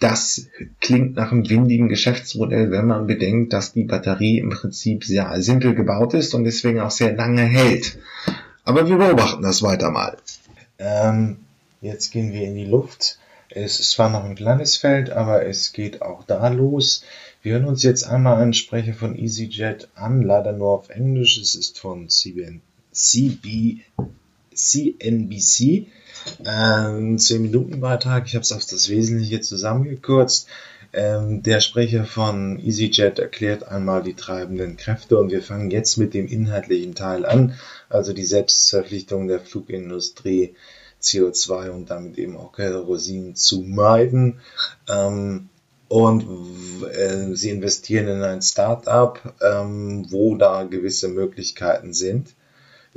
das 0.00 0.46
klingt 0.80 1.16
nach 1.16 1.32
einem 1.32 1.48
windigen 1.48 1.88
Geschäftsmodell, 1.88 2.70
wenn 2.70 2.86
man 2.86 3.06
bedenkt, 3.06 3.52
dass 3.52 3.72
die 3.72 3.84
Batterie 3.84 4.38
im 4.38 4.50
Prinzip 4.50 5.04
sehr 5.04 5.42
simpel 5.42 5.74
gebaut 5.74 6.14
ist 6.14 6.34
und 6.34 6.44
deswegen 6.44 6.80
auch 6.80 6.92
sehr 6.92 7.14
lange 7.14 7.42
hält. 7.42 7.98
Aber 8.64 8.88
wir 8.88 8.96
beobachten 8.96 9.42
das 9.42 9.62
weiter 9.62 9.90
mal. 9.90 10.16
Ähm, 10.78 11.38
jetzt 11.80 12.12
gehen 12.12 12.32
wir 12.32 12.42
in 12.42 12.54
die 12.54 12.66
Luft. 12.66 13.18
Es 13.50 13.80
ist 13.80 13.90
zwar 13.92 14.10
noch 14.10 14.24
ein 14.24 14.36
kleines 14.36 14.76
Feld, 14.76 15.10
aber 15.10 15.46
es 15.46 15.72
geht 15.72 16.02
auch 16.02 16.22
da 16.24 16.48
los. 16.48 17.02
Wir 17.40 17.52
hören 17.52 17.66
uns 17.66 17.84
jetzt 17.84 18.02
einmal 18.02 18.42
einen 18.42 18.52
Sprecher 18.52 18.94
von 18.94 19.16
EasyJet 19.16 19.88
an, 19.94 20.22
leider 20.22 20.52
nur 20.52 20.70
auf 20.70 20.90
Englisch. 20.90 21.38
Es 21.38 21.54
ist 21.54 21.78
von 21.78 22.08
CBN, 22.08 22.60
CB, 22.90 23.78
CNBC. 24.52 25.86
Ähm, 26.44 27.16
10 27.16 27.42
Minuten 27.42 27.80
Beitrag. 27.80 28.26
Ich 28.26 28.34
habe 28.34 28.42
es 28.42 28.50
auf 28.50 28.66
das 28.66 28.88
Wesentliche 28.88 29.40
zusammengekürzt. 29.40 30.48
Ähm, 30.92 31.42
der 31.44 31.60
Sprecher 31.60 32.04
von 32.04 32.58
EasyJet 32.58 33.20
erklärt 33.20 33.68
einmal 33.68 34.02
die 34.02 34.14
treibenden 34.14 34.76
Kräfte 34.76 35.18
und 35.18 35.30
wir 35.30 35.42
fangen 35.42 35.70
jetzt 35.70 35.96
mit 35.96 36.14
dem 36.14 36.26
inhaltlichen 36.26 36.94
Teil 36.94 37.24
an, 37.24 37.54
also 37.88 38.12
die 38.12 38.24
Selbstverpflichtung 38.24 39.28
der 39.28 39.40
Flugindustrie, 39.40 40.54
CO2 41.00 41.70
und 41.70 41.90
damit 41.90 42.18
eben 42.18 42.36
auch 42.36 42.52
Kerosin 42.52 43.36
zu 43.36 43.60
meiden. 43.62 44.40
Ähm, 44.88 45.50
und 45.88 46.26
äh, 46.92 47.34
sie 47.34 47.50
investieren 47.50 48.08
in 48.08 48.22
ein 48.22 48.42
Startup, 48.42 49.18
ähm, 49.42 50.06
wo 50.10 50.36
da 50.36 50.64
gewisse 50.64 51.08
Möglichkeiten 51.08 51.92
sind. 51.92 52.34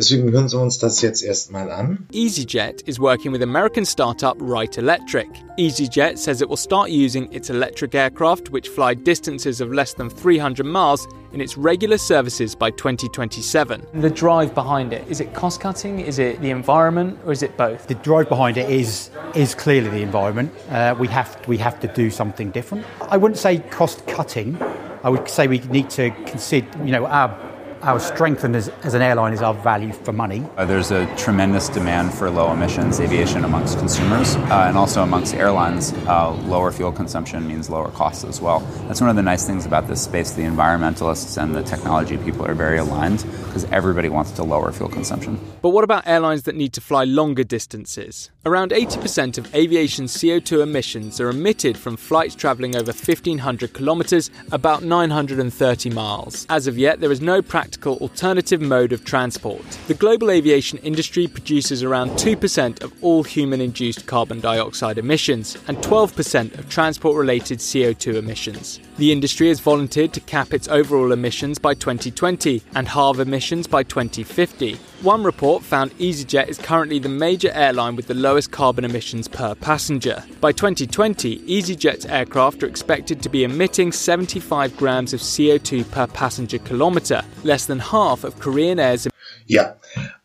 Deswegen 0.02 0.32
hören 0.32 0.50
Sie 0.50 0.58
uns 0.58 0.80
das 0.80 1.00
jetzt 1.04 1.22
erstmal 1.22 1.70
an. 1.70 2.08
EasyJet 2.12 2.82
is 2.88 3.00
working 3.00 3.32
with 3.32 3.44
American 3.44 3.86
startup 3.86 4.36
Wright 4.40 4.76
Electric. 4.80 5.30
EasyJet 5.60 6.18
says 6.18 6.42
it 6.42 6.50
will 6.50 6.58
start 6.58 6.90
using 6.90 7.32
its 7.32 7.52
electric 7.52 7.94
aircraft, 7.94 8.50
which 8.50 8.68
fly 8.68 8.96
distances 8.96 9.62
of 9.62 9.72
less 9.72 9.94
than 9.94 10.10
300 10.10 10.66
miles, 10.66 11.08
in 11.34 11.40
its 11.40 11.56
regular 11.56 12.00
services 12.00 12.56
by 12.56 12.72
2027. 12.72 13.86
The 13.94 14.10
drive 14.10 14.56
behind 14.56 14.92
it, 14.92 15.08
is 15.08 15.22
it 15.22 15.36
cost 15.36 15.62
cutting, 15.62 16.00
is 16.00 16.18
it 16.18 16.42
the 16.42 16.50
environment, 16.50 17.20
or 17.24 17.32
is 17.32 17.44
it 17.44 17.56
both? 17.56 17.86
The 17.88 17.94
drive 17.94 18.28
behind 18.28 18.58
it 18.58 18.72
is 18.72 19.12
is 19.36 19.54
clearly 19.54 19.92
the 19.92 20.02
environment. 20.02 20.52
Uh, 20.72 20.96
we 20.98 21.10
have 21.10 21.40
we 21.48 21.60
have 21.60 21.80
to 21.82 21.88
do 21.88 22.10
something 22.10 22.50
different. 22.50 22.88
I 23.02 23.18
wouldn't 23.18 23.38
say 23.38 23.60
cost 23.70 24.08
cutting. 24.08 24.58
I 25.04 25.10
would 25.10 25.30
say 25.30 25.48
we 25.48 25.60
need 25.60 25.92
to 25.92 26.10
consider, 26.26 26.68
you 26.86 26.92
know, 26.92 27.06
our 27.06 27.51
our 27.84 28.00
strength 28.00 28.44
as, 28.44 28.70
as 28.84 28.94
an 28.94 29.02
airline 29.02 29.34
is 29.34 29.42
our 29.42 29.54
value 29.54 29.92
for 29.92 30.12
money. 30.12 30.46
Uh, 30.58 30.66
there's 30.66 30.92
a 30.92 31.06
tremendous 31.16 31.70
demand 31.70 32.14
for 32.14 32.30
low 32.30 32.52
emissions 32.52 33.00
aviation 33.00 33.44
amongst 33.44 33.78
consumers 33.80 34.36
uh, 34.36 34.66
and 34.68 34.78
also 34.78 35.04
amongst 35.04 35.34
airlines. 35.34 35.94
Uh, 36.08 36.32
lower 36.46 36.72
fuel 36.72 36.92
consumption 36.92 37.48
means 37.48 37.70
lower 37.70 37.90
costs 37.92 38.24
as 38.24 38.40
well. 38.42 38.60
That's 38.88 39.02
one 39.02 39.10
of 39.10 39.16
the 39.16 39.24
nice 39.24 39.46
things 39.46 39.66
about 39.66 39.88
this 39.88 40.02
space. 40.02 40.32
The 40.32 40.44
environmentalists 40.44 41.42
and 41.42 41.56
the 41.56 41.64
technology 41.64 42.18
people 42.18 42.46
are 42.46 42.54
very 42.54 42.78
aligned 42.78 43.26
because 43.46 43.66
everybody 43.66 44.10
wants 44.10 44.32
to 44.32 44.44
lower 44.44 44.72
fuel 44.72 44.90
consumption. 44.90 45.40
But 45.62 45.70
what 45.70 45.84
about 45.84 46.08
airlines 46.08 46.44
that 46.44 46.56
need 46.56 46.74
to 46.74 46.82
fly 46.82 47.04
longer 47.04 47.44
distances? 47.44 48.30
Around 48.44 48.72
80% 48.72 49.38
of 49.38 49.54
aviation 49.54 50.06
CO2 50.06 50.64
emissions 50.64 51.22
are 51.22 51.30
emitted 51.30 51.78
from 51.78 51.96
flights 51.96 52.34
travelling 52.34 52.76
over 52.76 52.92
1,500 52.92 53.72
kilometres, 53.72 54.32
about 54.52 54.82
930 54.82 55.92
miles. 55.92 56.48
As 56.50 56.66
of 56.66 56.76
yet, 56.76 57.00
there 57.00 57.12
is 57.12 57.22
no 57.22 57.44
practical 57.44 57.98
alternative 57.98 58.60
mode 58.60 58.94
of 58.94 59.06
transport. 59.06 59.62
The 59.86 59.94
global 59.94 60.32
aviation 60.32 60.80
industry 60.80 61.28
produces 61.28 61.84
around 61.84 62.18
2% 62.18 62.82
of 62.82 62.92
all 63.04 63.22
human 63.22 63.62
induced 63.62 64.08
carbon 64.08 64.40
dioxide 64.40 64.98
emissions 64.98 65.56
and 65.68 65.78
12% 65.78 66.58
of 66.58 66.68
transport 66.68 67.16
related 67.16 67.60
CO2 67.60 68.16
emissions. 68.16 68.80
The 68.98 69.12
industry 69.12 69.50
has 69.50 69.60
volunteered 69.60 70.14
to 70.14 70.20
cap 70.20 70.52
its 70.52 70.68
overall 70.68 71.12
emissions 71.12 71.60
by 71.60 71.76
2020 71.76 72.64
and 72.74 72.88
halve 72.88 73.20
emissions 73.20 73.68
by 73.68 73.84
2050. 73.84 74.80
One 75.04 75.24
report 75.24 75.64
found 75.64 75.98
EasyJet 75.98 76.48
is 76.48 76.60
currently 76.60 77.00
the 77.00 77.10
major 77.10 77.50
airline 77.56 77.96
with 77.96 78.06
the 78.06 78.14
lowest 78.14 78.52
carbon 78.52 78.86
emissions 78.86 79.28
per 79.28 79.56
passenger. 79.56 80.24
By 80.40 80.52
2020, 80.52 81.40
EasyJet's 81.40 82.06
aircraft 82.06 82.62
are 82.62 82.68
expected 82.68 83.20
to 83.24 83.30
be 83.30 83.44
emitting 83.44 83.92
75 83.92 84.78
grams 84.78 85.14
of 85.14 85.22
CO2 85.22 85.90
per 85.90 86.06
passenger 86.06 86.60
kilometre, 86.60 87.24
less 87.44 87.66
than 87.66 87.80
half 87.80 88.24
of 88.24 88.40
Korean 88.40 88.78
Air's 88.78 89.08
Ja, 89.48 89.76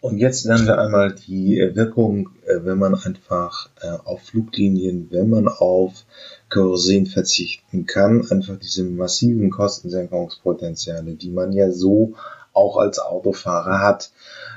und 0.02 0.18
jetzt 0.18 0.44
lernen 0.44 0.66
wir 0.66 0.78
einmal 0.78 1.14
die 1.14 1.58
äh, 1.58 1.74
Wirkung, 1.74 2.28
äh, 2.44 2.62
wenn 2.62 2.78
man 2.78 2.94
einfach 2.94 3.70
äh, 3.80 3.88
auf 4.04 4.24
Fluglinien, 4.24 5.08
wenn 5.10 5.30
man 5.30 5.48
auf 5.48 6.04
Kerosin 6.50 7.06
verzichten 7.06 7.86
kann, 7.86 8.30
einfach 8.30 8.58
diese 8.58 8.84
massiven 8.84 9.50
Kostensenkungspotenziale, 9.50 11.14
die 11.14 11.30
man 11.30 11.52
ja 11.52 11.70
so 11.70 12.12
auch 12.52 12.78
als 12.78 12.98
Autofahrer 12.98 13.80
hat. 13.80 14.10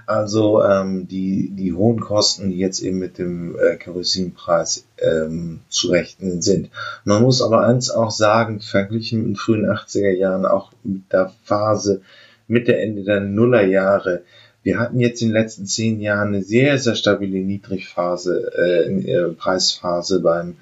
Also 0.09 0.63
ähm, 0.63 1.07
die, 1.07 1.51
die 1.51 1.73
hohen 1.73 1.99
Kosten, 1.99 2.49
die 2.49 2.57
jetzt 2.57 2.81
eben 2.81 2.97
mit 2.97 3.19
dem 3.19 3.55
äh, 3.59 3.75
Kerosinpreis 3.75 4.87
ähm, 4.97 5.59
zu 5.69 5.89
rechnen 5.89 6.41
sind. 6.41 6.71
Man 7.05 7.21
muss 7.21 7.43
aber 7.43 7.63
eins 7.63 7.91
auch 7.91 8.09
sagen, 8.09 8.59
verglichen 8.59 9.19
mit 9.19 9.27
den 9.27 9.35
frühen 9.35 9.69
80er 9.69 10.09
Jahren, 10.09 10.47
auch 10.47 10.71
mit 10.83 11.13
der 11.13 11.31
Phase 11.43 12.01
Mitte, 12.47 12.75
Ende 12.75 13.03
der 13.03 13.19
Nullerjahre, 13.19 14.23
wir 14.63 14.79
hatten 14.79 14.99
jetzt 14.99 15.21
in 15.21 15.27
den 15.27 15.35
letzten 15.35 15.67
zehn 15.67 16.01
Jahren 16.01 16.29
eine 16.29 16.43
sehr, 16.43 16.79
sehr 16.79 16.95
stabile 16.95 17.37
Niedrigphase, 17.39 18.51
äh, 18.57 19.11
äh, 19.11 19.33
Preisphase 19.33 20.21
beim 20.21 20.57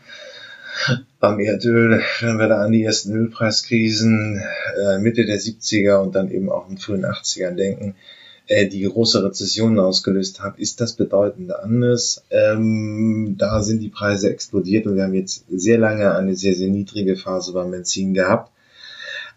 beim 1.22 1.40
Erdöl, 1.40 2.04
wenn 2.20 2.38
wir 2.38 2.50
da 2.50 2.62
an 2.66 2.74
die 2.74 2.84
ersten 2.84 3.16
Ölpreiskrisen 3.16 4.44
äh, 4.78 5.00
Mitte 5.00 5.26
der 5.26 5.40
70er 5.40 6.02
und 6.02 6.16
dann 6.16 6.30
eben 6.30 6.52
auch 6.52 6.70
in 6.70 6.78
frühen 6.78 7.06
80ern 7.06 7.56
denken, 7.56 7.96
äh, 8.48 8.68
die 8.68 8.84
große 8.84 9.24
Rezession 9.24 9.80
ausgelöst 9.80 10.42
hat, 10.42 10.60
ist 10.60 10.82
das 10.82 10.94
bedeutend 10.94 11.54
anders. 11.54 12.24
Ähm, 12.30 13.36
da 13.38 13.62
sind 13.62 13.82
die 13.82 13.90
Preise 13.90 14.30
explodiert 14.30 14.86
und 14.86 14.96
wir 14.96 15.04
haben 15.04 15.14
jetzt 15.14 15.46
sehr 15.50 15.78
lange 15.78 16.14
eine 16.16 16.36
sehr, 16.36 16.56
sehr 16.56 16.70
niedrige 16.70 17.16
Phase 17.16 17.54
beim 17.54 17.72
Benzin 17.72 18.14
gehabt. 18.14 18.52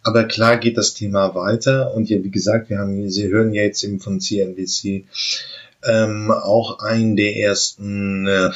Aber 0.03 0.25
klar 0.25 0.57
geht 0.57 0.79
das 0.79 0.95
Thema 0.95 1.35
weiter 1.35 1.95
und 1.95 2.09
ja, 2.09 2.23
wie 2.25 2.31
gesagt, 2.31 2.71
wir 2.71 2.79
haben, 2.79 3.11
Sie 3.11 3.29
hören 3.29 3.53
ja 3.53 3.63
jetzt 3.63 3.83
eben 3.85 4.01
von 4.01 4.21
CNBC 4.21 5.05
ähm, 5.85 6.31
auch 6.31 6.79
einen 6.79 7.17
der 7.17 7.37
ersten 7.37 8.27
äh, 8.27 8.51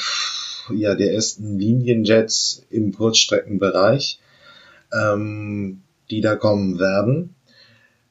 ja, 0.73 0.95
der 0.95 1.13
ersten 1.13 1.59
Linienjets 1.59 2.65
im 2.69 2.93
Kurzstreckenbereich, 2.93 4.19
ähm, 4.93 5.81
die 6.09 6.21
da 6.21 6.35
kommen 6.35 6.79
werden. 6.79 7.34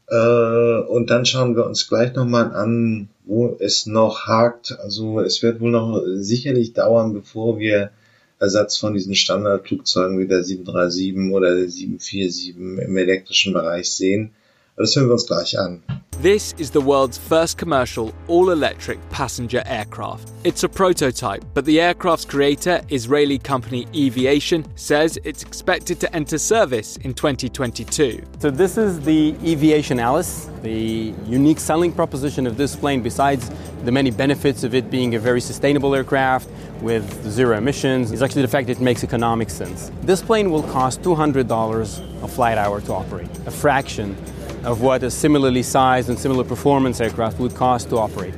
Äh, 0.08 0.78
und 0.88 1.10
dann 1.10 1.24
schauen 1.24 1.56
wir 1.56 1.66
uns 1.66 1.88
gleich 1.88 2.14
nochmal 2.14 2.54
an, 2.54 3.08
wo 3.24 3.56
es 3.58 3.86
noch 3.86 4.26
hakt. 4.26 4.78
Also 4.82 5.20
es 5.20 5.42
wird 5.42 5.60
wohl 5.60 5.70
noch 5.70 6.02
sicherlich 6.16 6.72
dauern, 6.72 7.14
bevor 7.14 7.58
wir 7.58 7.90
Ersatz 8.38 8.76
von 8.76 8.94
diesen 8.94 9.14
Standardflugzeugen 9.14 10.18
wie 10.18 10.26
der 10.26 10.42
737 10.42 11.32
oder 11.32 11.54
der 11.54 11.68
747 11.68 12.56
im 12.56 12.96
elektrischen 12.96 13.52
Bereich 13.52 13.90
sehen. 13.90 14.32
Das 14.76 14.96
hören 14.96 15.06
wir 15.06 15.12
uns 15.12 15.26
gleich 15.26 15.56
an. 15.56 15.82
This 16.20 16.52
is 16.58 16.70
the 16.70 16.80
world's 16.80 17.16
first 17.16 17.58
commercial 17.58 18.12
all 18.26 18.50
electric 18.50 18.98
passenger 19.10 19.62
aircraft. 19.66 20.30
It's 20.42 20.64
a 20.64 20.68
prototype, 20.68 21.44
but 21.54 21.64
the 21.64 21.80
aircraft's 21.80 22.24
creator, 22.24 22.80
Israeli 22.88 23.38
company 23.38 23.86
Eviation, 23.94 24.64
says 24.74 25.16
it's 25.22 25.44
expected 25.44 26.00
to 26.00 26.12
enter 26.12 26.38
service 26.38 26.96
in 26.98 27.14
2022. 27.14 28.24
So, 28.40 28.50
this 28.50 28.76
is 28.76 29.00
the 29.00 29.36
Eviation 29.44 30.00
Alice. 30.00 30.48
The 30.62 31.14
unique 31.26 31.60
selling 31.60 31.92
proposition 31.92 32.46
of 32.46 32.56
this 32.56 32.74
plane, 32.74 33.02
besides 33.02 33.50
the 33.84 33.92
many 33.92 34.10
benefits 34.10 34.64
of 34.64 34.74
it 34.74 34.90
being 34.90 35.14
a 35.14 35.20
very 35.20 35.40
sustainable 35.40 35.94
aircraft 35.94 36.48
with 36.80 37.04
zero 37.30 37.58
emissions, 37.58 38.10
is 38.10 38.22
actually 38.22 38.42
the 38.42 38.48
fact 38.48 38.66
that 38.68 38.78
it 38.78 38.82
makes 38.82 39.04
economic 39.04 39.50
sense. 39.50 39.92
This 40.02 40.22
plane 40.22 40.50
will 40.50 40.64
cost 40.64 41.02
$200 41.02 42.22
a 42.22 42.28
flight 42.28 42.58
hour 42.58 42.80
to 42.80 42.92
operate, 42.92 43.30
a 43.46 43.50
fraction 43.50 44.16
of 44.64 44.80
what 44.80 45.02
a 45.02 45.10
similarly 45.10 45.62
sized 45.62 46.08
and 46.08 46.18
similar 46.18 46.44
performance 46.44 47.00
aircraft 47.00 47.38
would 47.38 47.54
cost 47.54 47.90
to 47.90 47.98
operate. 47.98 48.34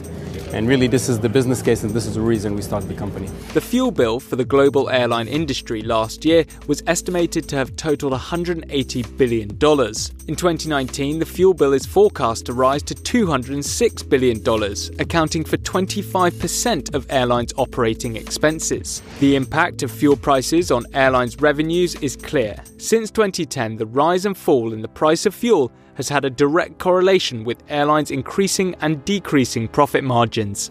And 0.52 0.68
really, 0.68 0.86
this 0.86 1.08
is 1.08 1.18
the 1.18 1.28
business 1.28 1.60
case, 1.60 1.82
and 1.82 1.92
this 1.92 2.06
is 2.06 2.14
the 2.14 2.20
reason 2.20 2.54
we 2.54 2.62
started 2.62 2.88
the 2.88 2.94
company. 2.94 3.26
The 3.52 3.60
fuel 3.60 3.90
bill 3.90 4.20
for 4.20 4.36
the 4.36 4.44
global 4.44 4.88
airline 4.88 5.26
industry 5.28 5.82
last 5.82 6.24
year 6.24 6.44
was 6.66 6.82
estimated 6.86 7.48
to 7.48 7.56
have 7.56 7.74
totaled 7.76 8.12
$180 8.12 9.16
billion. 9.18 9.50
In 9.50 10.36
2019, 10.36 11.18
the 11.18 11.26
fuel 11.26 11.52
bill 11.52 11.72
is 11.72 11.84
forecast 11.84 12.46
to 12.46 12.52
rise 12.52 12.82
to 12.84 12.94
$206 12.94 14.08
billion, 14.08 15.00
accounting 15.00 15.44
for 15.44 15.56
25% 15.56 16.94
of 16.94 17.06
airlines' 17.10 17.52
operating 17.56 18.16
expenses. 18.16 19.02
The 19.18 19.34
impact 19.34 19.82
of 19.82 19.90
fuel 19.90 20.16
prices 20.16 20.70
on 20.70 20.86
airlines' 20.94 21.38
revenues 21.40 21.96
is 21.96 22.16
clear. 22.16 22.56
Since 22.78 23.10
2010, 23.10 23.76
the 23.76 23.86
rise 23.86 24.24
and 24.26 24.38
fall 24.38 24.72
in 24.72 24.80
the 24.80 24.88
price 24.88 25.26
of 25.26 25.34
fuel 25.34 25.72
has 25.96 26.08
had 26.08 26.24
a 26.24 26.30
direct 26.30 26.78
correlation 26.78 27.44
with 27.44 27.62
airlines 27.68 28.10
increasing 28.10 28.74
and 28.80 29.04
decreasing 29.04 29.68
profit 29.68 30.04
margins. 30.04 30.70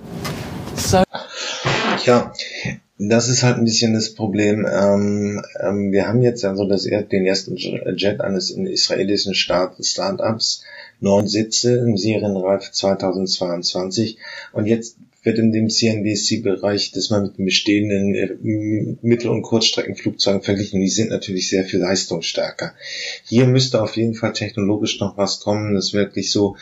So 0.75 1.03
ja, 2.05 2.33
das 2.97 3.27
ist 3.27 3.43
halt 3.43 3.57
ein 3.57 3.65
bisschen 3.65 3.93
das 3.93 4.13
Problem. 4.13 4.65
Ähm, 4.65 5.43
ähm, 5.59 5.91
wir 5.91 6.07
haben 6.07 6.21
jetzt 6.21 6.45
also 6.45 6.67
das, 6.67 6.83
den 6.83 7.25
ersten 7.25 7.55
Jet 7.57 8.21
eines 8.21 8.51
israelischen 8.51 9.33
Start-ups, 9.33 10.63
neun 10.99 11.27
Sitze 11.27 11.77
im 11.77 11.97
Serienreif 11.97 12.71
2022 12.71 14.17
und 14.53 14.65
jetzt 14.65 14.97
wird 15.25 15.39
in 15.39 15.51
dem 15.51 15.69
CNBC-Bereich 15.69 16.91
das 16.91 17.09
mal 17.09 17.21
mit 17.21 17.37
den 17.37 17.45
bestehenden 17.45 18.15
äh, 18.15 18.97
Mittel- 19.01 19.31
und 19.31 19.41
Kurzstreckenflugzeugen 19.41 20.41
verglichen. 20.41 20.81
Die 20.81 20.89
sind 20.89 21.09
natürlich 21.09 21.49
sehr 21.49 21.65
viel 21.65 21.79
leistungsstärker. 21.79 22.73
Hier 23.25 23.47
müsste 23.47 23.81
auf 23.81 23.97
jeden 23.97 24.13
Fall 24.13 24.33
technologisch 24.33 24.99
noch 24.99 25.17
was 25.17 25.39
kommen, 25.39 25.73
das 25.73 25.93
wirklich 25.93 26.31
so 26.31 26.55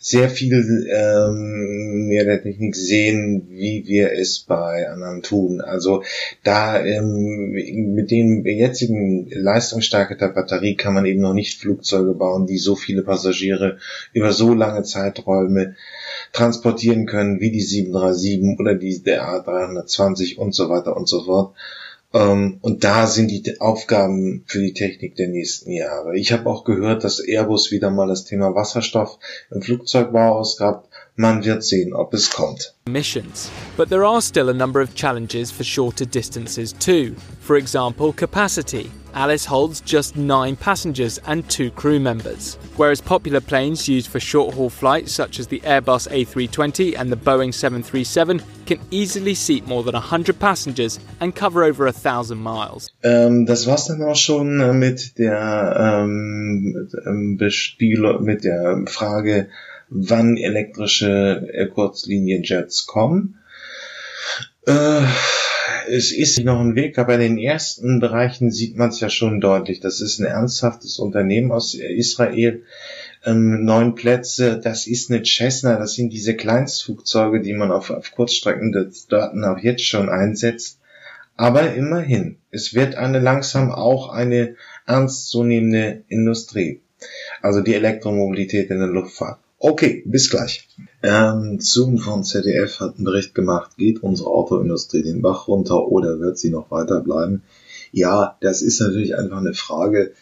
sehr 0.00 0.30
viel 0.30 0.88
ähm, 0.94 2.06
mehr 2.06 2.24
der 2.24 2.40
Technik 2.40 2.76
sehen, 2.76 3.48
wie 3.50 3.84
wir 3.86 4.12
es 4.12 4.38
bei 4.38 4.88
anderen 4.88 5.22
tun. 5.22 5.60
Also 5.60 6.04
da 6.44 6.80
ähm, 6.80 7.50
mit 7.50 8.12
den 8.12 8.44
jetzigen 8.46 9.28
Leistungsstärke 9.30 10.16
der 10.16 10.28
Batterie 10.28 10.76
kann 10.76 10.94
man 10.94 11.04
eben 11.04 11.20
noch 11.20 11.34
nicht 11.34 11.60
Flugzeuge 11.60 12.14
bauen, 12.14 12.46
die 12.46 12.58
so 12.58 12.76
viele 12.76 13.02
Passagiere 13.02 13.78
über 14.12 14.32
so 14.32 14.54
lange 14.54 14.84
Zeiträume 14.84 15.74
transportieren 16.32 17.06
können, 17.06 17.40
wie 17.40 17.50
die 17.50 17.60
737 17.60 18.58
oder 18.58 18.74
die 18.74 19.02
der 19.02 19.28
A320 19.28 20.36
und 20.36 20.54
so 20.54 20.68
weiter 20.68 20.96
und 20.96 21.08
so 21.08 21.24
fort. 21.24 21.54
Ähm, 22.14 22.58
und 22.62 22.84
da 22.84 23.06
sind 23.06 23.30
die 23.30 23.60
Aufgaben 23.60 24.44
für 24.46 24.60
die 24.60 24.72
Technik 24.72 25.16
der 25.16 25.28
nächsten 25.28 25.70
Jahre. 25.72 26.16
Ich 26.16 26.32
habe 26.32 26.48
auch 26.48 26.64
gehört, 26.64 27.04
dass 27.04 27.20
Airbus 27.20 27.70
wieder 27.70 27.90
mal 27.90 28.08
das 28.08 28.24
Thema 28.24 28.54
Wasserstoff 28.54 29.18
im 29.50 29.60
Flugzeugbau 29.60 30.36
ausgab. 30.38 30.87
Man 31.20 31.44
wird 31.44 31.64
sehen, 31.64 31.92
ob 31.94 32.14
es 32.14 32.30
kommt. 32.30 32.74
Missions. 32.88 33.50
But 33.76 33.88
there 33.88 34.04
are 34.04 34.22
still 34.22 34.50
a 34.50 34.54
number 34.54 34.80
of 34.80 34.94
challenges 34.94 35.50
for 35.50 35.64
shorter 35.64 36.04
distances 36.04 36.72
too. 36.72 37.16
For 37.40 37.56
example, 37.56 38.12
capacity. 38.12 38.88
Alice 39.14 39.44
holds 39.44 39.80
just 39.80 40.16
nine 40.16 40.54
passengers 40.54 41.18
and 41.26 41.42
two 41.50 41.72
crew 41.72 41.98
members, 41.98 42.56
whereas 42.76 43.00
popular 43.00 43.40
planes 43.40 43.88
used 43.88 44.06
for 44.06 44.20
short 44.20 44.54
haul 44.54 44.70
flights, 44.70 45.10
such 45.10 45.40
as 45.40 45.48
the 45.48 45.58
Airbus 45.64 46.06
A320 46.06 46.96
and 46.96 47.10
the 47.10 47.16
Boeing 47.16 47.52
737, 47.52 48.40
can 48.66 48.78
easily 48.92 49.34
seat 49.34 49.66
more 49.66 49.82
than 49.82 49.94
100 49.94 50.38
passengers 50.38 51.00
and 51.18 51.34
cover 51.34 51.64
over 51.64 51.88
a 51.88 51.92
thousand 51.92 52.38
miles. 52.38 52.92
Ähm, 53.02 53.44
das 53.44 53.66
war's 53.66 53.86
dann 53.86 54.04
auch 54.04 54.14
schon 54.14 54.60
äh, 54.60 54.72
mit 54.72 55.18
der 55.18 55.74
ähm, 55.80 56.88
ähm 57.04 57.38
mit 58.20 58.44
der 58.44 58.84
Frage 58.86 59.48
wann 59.90 60.36
elektrische 60.36 61.48
äh, 61.52 61.66
Kurzlinienjets 61.66 62.86
kommen. 62.86 63.38
Äh, 64.66 65.02
es 65.90 66.12
ist 66.12 66.38
noch 66.40 66.60
ein 66.60 66.74
Weg, 66.74 66.98
aber 66.98 67.14
in 67.14 67.20
den 67.20 67.38
ersten 67.38 68.00
Bereichen 68.00 68.50
sieht 68.50 68.76
man 68.76 68.90
es 68.90 69.00
ja 69.00 69.08
schon 69.08 69.40
deutlich. 69.40 69.80
Das 69.80 70.00
ist 70.00 70.18
ein 70.18 70.26
ernsthaftes 70.26 70.98
Unternehmen 70.98 71.52
aus 71.52 71.74
Israel. 71.74 72.62
Ähm, 73.24 73.64
neun 73.64 73.94
Plätze, 73.94 74.60
das 74.62 74.86
ist 74.86 75.10
eine 75.10 75.24
Cessna, 75.24 75.78
das 75.78 75.94
sind 75.94 76.12
diese 76.12 76.36
Kleinstflugzeuge, 76.36 77.40
die 77.40 77.54
man 77.54 77.72
auf, 77.72 77.90
auf 77.90 78.12
Kurzstrecken 78.12 78.92
Daten 79.08 79.44
auch 79.44 79.58
jetzt 79.58 79.84
schon 79.84 80.08
einsetzt. 80.08 80.78
Aber 81.36 81.72
immerhin, 81.74 82.36
es 82.50 82.74
wird 82.74 82.96
eine 82.96 83.20
langsam 83.20 83.70
auch 83.70 84.08
eine 84.10 84.56
ernstzunehmende 84.86 86.02
Industrie. 86.08 86.80
Also 87.42 87.60
die 87.60 87.74
Elektromobilität 87.74 88.70
in 88.70 88.78
der 88.78 88.88
Luftfahrt. 88.88 89.38
Okay, 89.60 90.04
bis 90.06 90.30
gleich. 90.30 90.68
Ähm, 91.02 91.58
Zoom 91.60 91.98
von 91.98 92.22
ZDF 92.22 92.78
hat 92.78 92.96
einen 92.96 93.04
Bericht 93.04 93.34
gemacht, 93.34 93.76
geht 93.76 94.04
unsere 94.04 94.30
Autoindustrie 94.30 95.02
den 95.02 95.20
Bach 95.20 95.48
runter 95.48 95.88
oder 95.88 96.20
wird 96.20 96.38
sie 96.38 96.50
noch 96.50 96.70
weiter 96.70 97.00
bleiben? 97.00 97.42
Ja, 97.90 98.36
das 98.40 98.62
ist 98.62 98.80
natürlich 98.80 99.16
einfach 99.16 99.38
eine 99.38 99.54
Frage. 99.54 100.12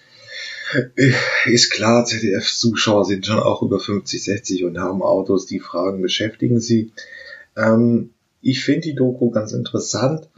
Äh, 0.97 1.13
ist 1.45 1.71
klar, 1.71 2.07
ZDF-Zuschauer 2.07 3.05
sind 3.05 3.27
schon 3.27 3.39
auch 3.39 3.63
über 3.63 3.79
50, 3.79 4.25
60 4.25 4.65
und 4.65 4.79
haben 4.79 5.03
Autos. 5.03 5.45
Die 5.45 5.61
Fragen 5.61 6.01
beschäftigen 6.01 6.61
sie. 6.61 6.93
Ähm, 7.57 8.11
ich 8.41 8.65
finde 8.65 8.89
die 8.89 8.95
Doku 8.95 9.31
ganz 9.31 9.53
interessant 9.53 10.29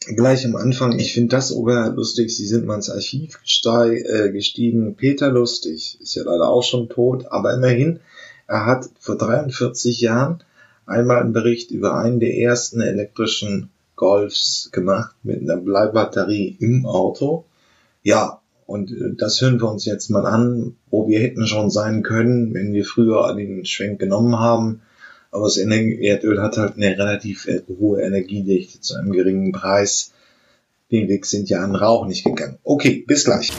gleich 0.00 0.44
am 0.46 0.56
Anfang, 0.56 0.98
ich 0.98 1.12
finde 1.12 1.36
das 1.36 1.52
ober 1.52 1.90
lustig, 1.90 2.34
sie 2.34 2.46
sind 2.46 2.66
mal 2.66 2.76
ins 2.76 2.90
Archiv 2.90 3.38
äh, 3.64 4.30
gestiegen. 4.30 4.96
Peter 4.96 5.30
Lustig 5.30 5.98
ist 6.00 6.14
ja 6.14 6.24
leider 6.24 6.48
auch 6.48 6.62
schon 6.62 6.88
tot, 6.88 7.26
aber 7.30 7.54
immerhin, 7.54 8.00
Er 8.46 8.66
hat 8.66 8.88
vor 8.98 9.16
43 9.16 10.00
Jahren 10.00 10.42
einmal 10.84 11.22
einen 11.22 11.32
Bericht 11.32 11.70
über 11.70 11.94
einen 11.94 12.18
der 12.18 12.36
ersten 12.36 12.80
elektrischen 12.80 13.70
Golfs 13.94 14.70
gemacht 14.72 15.14
mit 15.22 15.40
einer 15.40 15.58
Bleibatterie 15.58 16.56
im 16.58 16.84
Auto. 16.84 17.44
Ja, 18.02 18.40
und 18.66 18.90
äh, 18.90 19.14
das 19.16 19.40
hören 19.40 19.60
wir 19.60 19.70
uns 19.70 19.84
jetzt 19.84 20.10
mal 20.10 20.26
an, 20.26 20.74
wo 20.90 21.06
wir 21.06 21.20
hätten 21.20 21.46
schon 21.46 21.70
sein 21.70 22.02
können, 22.02 22.52
wenn 22.54 22.72
wir 22.72 22.84
früher 22.84 23.32
den 23.36 23.64
Schwenk 23.64 24.00
genommen 24.00 24.36
haben. 24.38 24.82
Aber 25.30 25.44
das 25.44 25.56
Erdöl 25.56 26.42
hat 26.42 26.56
halt 26.56 26.76
eine 26.76 26.98
relativ 26.98 27.46
äh, 27.46 27.62
hohe 27.78 28.02
Energiedichte 28.02 28.80
zu 28.80 28.96
einem 28.96 29.12
geringen 29.12 29.52
Preis. 29.52 30.12
Den 30.90 31.08
Weg 31.08 31.24
sind 31.24 31.48
ja 31.48 31.62
an 31.62 31.76
Rauch 31.76 32.06
nicht 32.06 32.24
gegangen. 32.24 32.58
Okay, 32.64 33.04
bis 33.06 33.24
gleich. 33.24 33.52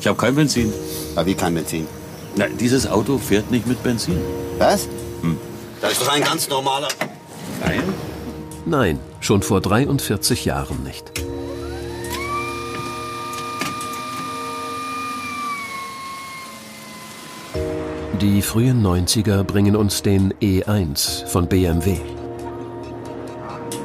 Ich 0.00 0.06
habe 0.06 0.18
kein 0.18 0.34
Benzin. 0.34 0.72
Aber 1.14 1.26
wie 1.26 1.34
kein 1.34 1.54
Benzin? 1.54 1.86
Na, 2.36 2.48
dieses 2.48 2.88
Auto 2.88 3.18
fährt 3.18 3.52
nicht 3.52 3.68
mit 3.68 3.82
Benzin. 3.84 4.18
Was? 4.58 4.88
Hm. 5.22 5.38
Das 5.80 5.92
ist 5.92 6.02
doch 6.02 6.12
ein 6.12 6.22
ganz 6.22 6.48
normaler. 6.48 6.88
Nein? 7.60 7.82
Nein, 8.66 8.98
schon 9.20 9.42
vor 9.42 9.60
43 9.60 10.44
Jahren 10.44 10.82
nicht. 10.82 11.12
Die 18.20 18.42
frühen 18.42 18.80
90er 18.86 19.42
bringen 19.42 19.74
uns 19.74 20.02
den 20.02 20.32
E1 20.34 21.26
von 21.26 21.48
BMW. 21.48 21.96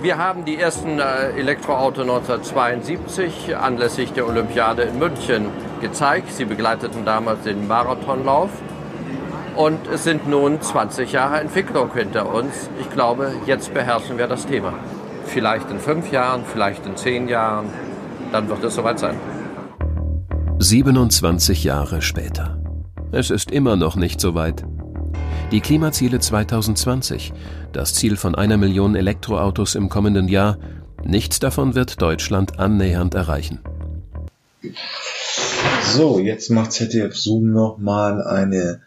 Wir 0.04 0.20
haben 0.20 0.46
die 0.46 0.56
ersten 0.56 1.00
äh, 1.00 1.32
Elektroautos 1.32 2.04
1972 2.04 3.58
anlässlich 3.58 4.13
der 4.13 4.28
Olympiade 4.28 4.84
in 4.84 5.00
München 5.00 5.48
gezeigt. 5.82 6.32
Sie 6.32 6.46
begleiteten 6.46 7.06
damals 7.06 7.42
den 7.44 7.68
Marathonlauf. 7.68 8.52
Und 9.56 9.88
es 9.88 10.04
sind 10.04 10.28
nun 10.28 10.62
20 10.62 11.12
Jahre 11.12 11.39
Entwicklung 11.39 11.92
hinter 11.96 12.32
uns. 12.32 12.70
Ich 12.80 12.89
glaube, 12.92 13.34
jetzt 13.48 13.74
beherrschen 13.74 14.20
wir 14.20 14.28
das 14.28 14.46
Thema. 14.46 14.74
Vielleicht 15.26 15.72
in 15.72 15.80
fünf 15.80 16.12
Jahren, 16.12 16.44
vielleicht 16.46 16.86
in 16.86 16.96
zehn 16.96 17.28
Jahren, 17.28 17.65
dann 18.32 18.48
wird 18.48 18.63
es 18.63 18.76
soweit 18.76 19.00
sein. 19.00 19.15
27 20.60 21.63
Jahre 21.63 22.04
später. 22.04 22.59
Es 23.12 23.32
ist 23.32 23.50
immer 23.50 23.76
noch 23.76 23.95
nicht 23.95 24.22
so 24.22 24.36
weit. 24.36 24.63
Die 25.52 25.62
Klimaziele 25.62 26.19
2020, 26.19 27.34
das 27.74 27.95
Ziel 27.95 28.17
von 28.17 28.36
einer 28.36 28.58
Million 28.58 28.95
Elektroautos 28.95 29.74
im 29.74 29.89
kommenden 29.89 30.28
Jahr, 30.28 30.60
nichts 31.04 31.39
davon 31.39 31.74
wird 31.74 32.04
Deutschland 32.04 32.60
annähernd 32.60 33.15
erreichen. 33.15 33.60
So, 35.82 36.19
jetzt 36.19 36.52
macht 36.52 36.72
ZDF 36.72 37.15
Zoom 37.15 37.52
nochmal 37.52 38.22
eine 38.22 38.82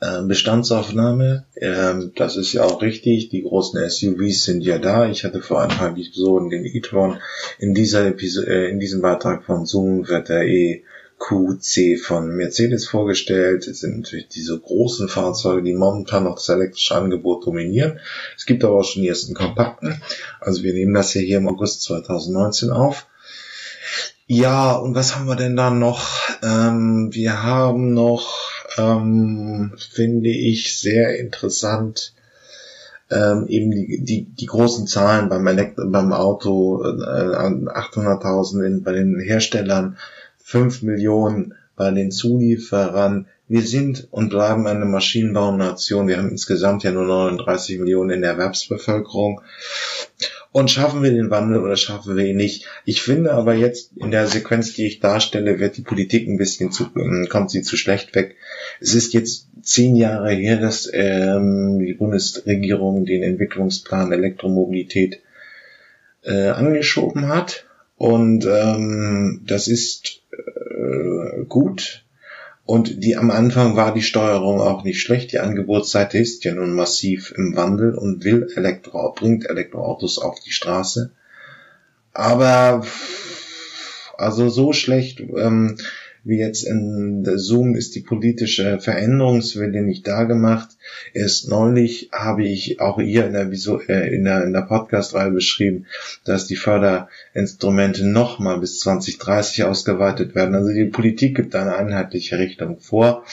äh, 0.00 0.22
Bestandsaufnahme. 0.22 1.44
Ähm, 1.54 2.10
das 2.16 2.36
ist 2.36 2.52
ja 2.52 2.64
auch 2.64 2.82
richtig. 2.82 3.28
Die 3.28 3.42
großen 3.42 3.88
SUVs 3.88 4.42
sind 4.42 4.62
ja 4.62 4.78
da. 4.78 5.08
Ich 5.08 5.22
hatte 5.22 5.40
vor 5.40 5.62
ein 5.62 5.68
paar 5.68 5.90
Episoden 5.90 6.50
den 6.50 6.64
e-tron. 6.64 7.18
In 7.60 7.76
äh, 7.76 8.70
in 8.70 8.80
diesem 8.80 9.02
Beitrag 9.02 9.44
von 9.44 9.66
Zoom 9.66 10.08
wird 10.08 10.30
der 10.30 10.48
E 10.48 10.82
QC 11.22 11.98
von 11.98 12.36
Mercedes 12.36 12.88
vorgestellt. 12.88 13.68
Es 13.68 13.80
sind 13.80 13.98
natürlich 13.98 14.28
diese 14.28 14.58
großen 14.58 15.08
Fahrzeuge, 15.08 15.62
die 15.62 15.72
momentan 15.72 16.24
noch 16.24 16.34
das 16.34 16.48
elektrische 16.48 16.96
Angebot 16.96 17.46
dominieren. 17.46 18.00
Es 18.36 18.44
gibt 18.44 18.64
aber 18.64 18.80
auch 18.80 18.84
schon 18.84 19.02
die 19.02 19.08
ersten 19.08 19.32
kompakten. 19.32 20.02
Also 20.40 20.64
wir 20.64 20.72
nehmen 20.72 20.94
das 20.94 21.12
hier 21.12 21.38
im 21.38 21.48
August 21.48 21.82
2019 21.82 22.70
auf. 22.70 23.06
Ja, 24.26 24.72
und 24.72 24.94
was 24.94 25.14
haben 25.14 25.26
wir 25.26 25.36
denn 25.36 25.56
da 25.56 25.70
noch? 25.70 26.08
Ähm, 26.42 27.10
wir 27.12 27.42
haben 27.42 27.94
noch, 27.94 28.50
ähm, 28.78 29.74
finde 29.90 30.30
ich, 30.30 30.78
sehr 30.78 31.18
interessant, 31.18 32.14
ähm, 33.10 33.46
eben 33.46 33.70
die, 33.70 34.02
die, 34.02 34.24
die 34.24 34.46
großen 34.46 34.86
Zahlen 34.86 35.28
beim, 35.28 35.46
Elekt 35.46 35.76
beim 35.76 36.12
Auto, 36.12 36.82
äh, 36.82 36.86
800.000 36.86 38.82
bei 38.82 38.92
den 38.92 39.20
Herstellern, 39.20 39.98
5 40.42 40.82
Millionen 40.82 41.54
bei 41.76 41.90
den 41.90 42.10
Zulieferern. 42.10 43.26
Wir 43.48 43.62
sind 43.62 44.08
und 44.10 44.30
bleiben 44.30 44.66
eine 44.66 44.84
Maschinenbaunation. 44.84 46.08
Wir 46.08 46.18
haben 46.18 46.30
insgesamt 46.30 46.84
ja 46.84 46.92
nur 46.92 47.04
39 47.04 47.78
Millionen 47.80 48.10
in 48.10 48.20
der 48.22 48.32
Erwerbsbevölkerung. 48.32 49.40
Und 50.52 50.70
schaffen 50.70 51.02
wir 51.02 51.10
den 51.10 51.30
Wandel 51.30 51.62
oder 51.62 51.76
schaffen 51.76 52.16
wir 52.16 52.26
ihn 52.26 52.36
nicht? 52.36 52.66
Ich 52.84 53.00
finde 53.00 53.32
aber 53.32 53.54
jetzt 53.54 53.92
in 53.96 54.10
der 54.10 54.26
Sequenz, 54.26 54.74
die 54.74 54.86
ich 54.86 55.00
darstelle, 55.00 55.58
wird 55.58 55.78
die 55.78 55.82
Politik 55.82 56.28
ein 56.28 56.36
bisschen 56.36 56.70
zu, 56.70 56.88
ähm, 56.94 57.26
kommt 57.30 57.50
sie 57.50 57.62
zu 57.62 57.78
schlecht 57.78 58.14
weg. 58.14 58.36
Es 58.78 58.94
ist 58.94 59.14
jetzt 59.14 59.48
zehn 59.62 59.96
Jahre 59.96 60.32
her, 60.32 60.58
dass 60.58 60.90
ähm, 60.92 61.78
die 61.78 61.94
Bundesregierung 61.94 63.06
den 63.06 63.22
Entwicklungsplan 63.22 64.12
Elektromobilität 64.12 65.20
äh, 66.22 66.48
angeschoben 66.48 67.28
hat. 67.28 67.64
Und 67.96 68.46
ähm, 68.46 69.42
das 69.46 69.68
ist 69.68 70.21
äh, 70.82 71.44
gut. 71.44 72.04
Und 72.64 73.02
die 73.02 73.16
am 73.16 73.30
Anfang 73.30 73.76
war 73.76 73.92
die 73.92 74.02
Steuerung 74.02 74.60
auch 74.60 74.84
nicht 74.84 75.00
schlecht. 75.00 75.32
Die 75.32 75.40
Angebotsseite 75.40 76.18
ist 76.18 76.44
ja 76.44 76.54
nun 76.54 76.74
massiv 76.74 77.32
im 77.36 77.56
Wandel 77.56 77.94
und 77.94 78.24
will 78.24 78.48
Elektro, 78.54 79.12
bringt 79.12 79.48
Elektroautos 79.48 80.18
auf 80.18 80.38
die 80.40 80.52
Straße. 80.52 81.10
Aber 82.12 82.84
also 84.16 84.48
so 84.48 84.72
schlecht 84.72 85.20
ähm, 85.20 85.76
wie 86.24 86.38
jetzt 86.38 86.62
in 86.62 87.24
Zoom 87.36 87.74
ist 87.74 87.94
die 87.94 88.00
politische 88.00 88.78
Veränderungswille 88.80 89.82
nicht 89.82 90.06
da 90.06 90.24
gemacht. 90.24 90.70
Erst 91.12 91.48
neulich 91.48 92.10
habe 92.12 92.44
ich 92.44 92.80
auch 92.80 93.00
hier 93.00 93.26
in 93.26 93.32
der, 93.32 93.50
Visu 93.50 93.78
äh, 93.88 94.14
in 94.14 94.24
der, 94.24 94.44
in 94.44 94.52
der 94.52 94.62
Podcast-Reihe 94.62 95.32
beschrieben, 95.32 95.86
dass 96.24 96.46
die 96.46 96.56
Förderinstrumente 96.56 98.06
nochmal 98.06 98.60
bis 98.60 98.78
2030 98.80 99.64
ausgeweitet 99.64 100.34
werden. 100.34 100.54
Also 100.54 100.72
die 100.72 100.84
Politik 100.84 101.36
gibt 101.36 101.56
eine 101.56 101.74
einheitliche 101.74 102.38
Richtung 102.38 102.78
vor. 102.78 103.24